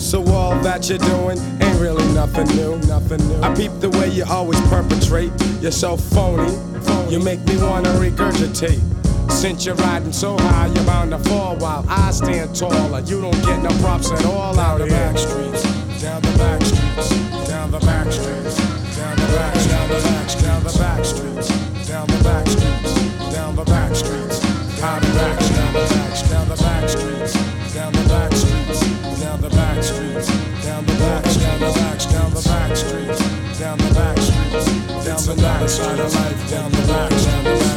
So 0.01 0.25
all 0.33 0.59
that 0.61 0.89
you're 0.89 0.99
doing 0.99 1.39
ain't 1.61 1.79
really 1.79 2.05
nothing 2.15 2.49
new, 2.57 2.79
nothing 2.89 3.21
new. 3.29 3.41
I 3.43 3.55
peep 3.55 3.71
the 3.81 3.91
way 3.91 4.09
you 4.09 4.25
always 4.25 4.59
perpetrate. 4.63 5.31
You're 5.61 5.71
so 5.71 5.97
phony, 5.99 6.51
you 7.13 7.21
make 7.21 7.45
me 7.47 7.59
wanna 7.59 7.91
regurgitate. 7.91 8.81
Since 9.31 9.67
you're 9.67 9.75
riding 9.77 10.13
so 10.13 10.39
high, 10.39 10.69
you're 10.69 10.85
bound 10.85 11.11
to 11.11 11.19
fall 11.19 11.55
while 11.57 11.85
I 11.87 12.11
stand 12.13 12.57
taller. 12.57 13.01
You 13.01 13.21
don't 13.21 13.45
get 13.45 13.63
no 13.63 13.69
props 13.83 14.11
at 14.11 14.25
all 14.25 14.59
out 14.59 14.81
here. 14.81 14.89
Back 14.89 15.19
streets, 15.19 15.63
down 16.01 16.23
the 16.23 16.37
back 16.39 16.63
streets, 16.63 17.11
down 17.47 17.71
the 17.71 17.81
back 17.81 18.11
streets, 18.11 18.57
down 18.97 19.17
the 19.17 19.27
back, 19.37 19.55
down 19.69 19.89
the 19.89 20.01
back, 20.01 20.29
down 20.41 20.65
the 20.65 20.73
back 20.81 21.05
streets, 21.05 21.49
down 21.87 22.07
the 22.07 22.23
back 22.25 22.49
streets, 22.49 23.35
down 23.35 23.55
the 23.55 23.65
back 23.65 23.95
streets, 23.95 24.41
down 24.81 25.01
the 25.03 25.13
back, 25.13 25.39
down 25.39 25.73
the 25.75 26.21
down 26.31 26.49
the 26.49 26.57
back 26.57 26.89
streets, 26.89 27.33
down 27.75 27.93
the 27.93 28.09
back 28.09 28.33
streets, 28.33 28.55
down 28.55 28.67
the 28.67 28.70
back 29.81 29.95
streets, 29.95 30.29
down 30.65 30.85
the 30.85 30.93
back, 30.95 31.25
down 31.25 31.61
the 31.61 31.73
back, 31.73 31.99
down 32.11 32.31
the 32.35 32.43
back 32.43 32.77
streets, 32.77 33.59
down 33.59 33.79
the 33.79 33.95
back 33.95 34.19
streets, 34.19 34.67
down 35.07 35.25
the 35.25 35.43
back 35.43 35.69
side 35.69 35.99
of 35.99 36.15
life, 36.15 36.51
down 36.51 36.71
the 36.71 36.87
back, 36.87 37.11
down 37.11 37.45
the 37.45 37.51
back 37.51 37.70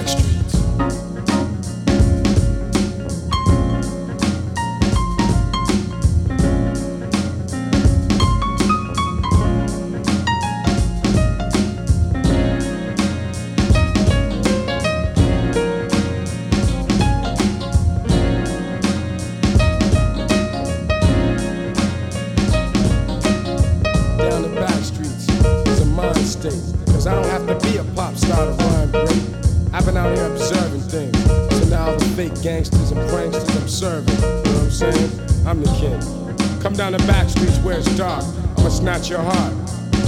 Come 36.64 36.72
down 36.76 36.94
the 36.94 36.98
back 37.00 37.28
streets 37.28 37.58
where 37.58 37.78
it's 37.78 37.94
dark. 37.98 38.24
I'ma 38.58 38.70
snatch 38.70 39.10
your 39.10 39.20
heart. 39.20 39.54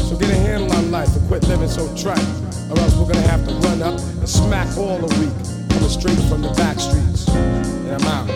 So 0.07 0.15
get 0.15 0.29
a 0.29 0.35
handle 0.35 0.71
on 0.71 0.89
life 0.89 1.13
and 1.13 1.27
quit 1.27 1.45
living 1.49 1.67
so 1.67 1.85
trite. 1.97 2.17
Or 2.71 2.79
else 2.79 2.95
we're 2.95 3.11
gonna 3.11 3.27
have 3.27 3.45
to 3.45 3.53
run 3.55 3.81
up 3.81 3.99
and 3.99 4.29
smack 4.29 4.77
all 4.77 4.97
the 4.97 5.13
week. 5.19 5.69
Coming 5.69 5.89
straight 5.89 6.17
from 6.29 6.43
the 6.43 6.53
back 6.55 6.79
streets. 6.79 7.27
And 7.27 8.01
I'm 8.01 8.07
out. 8.07 8.27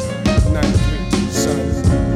93, 0.51 1.29
son. 1.31 2.08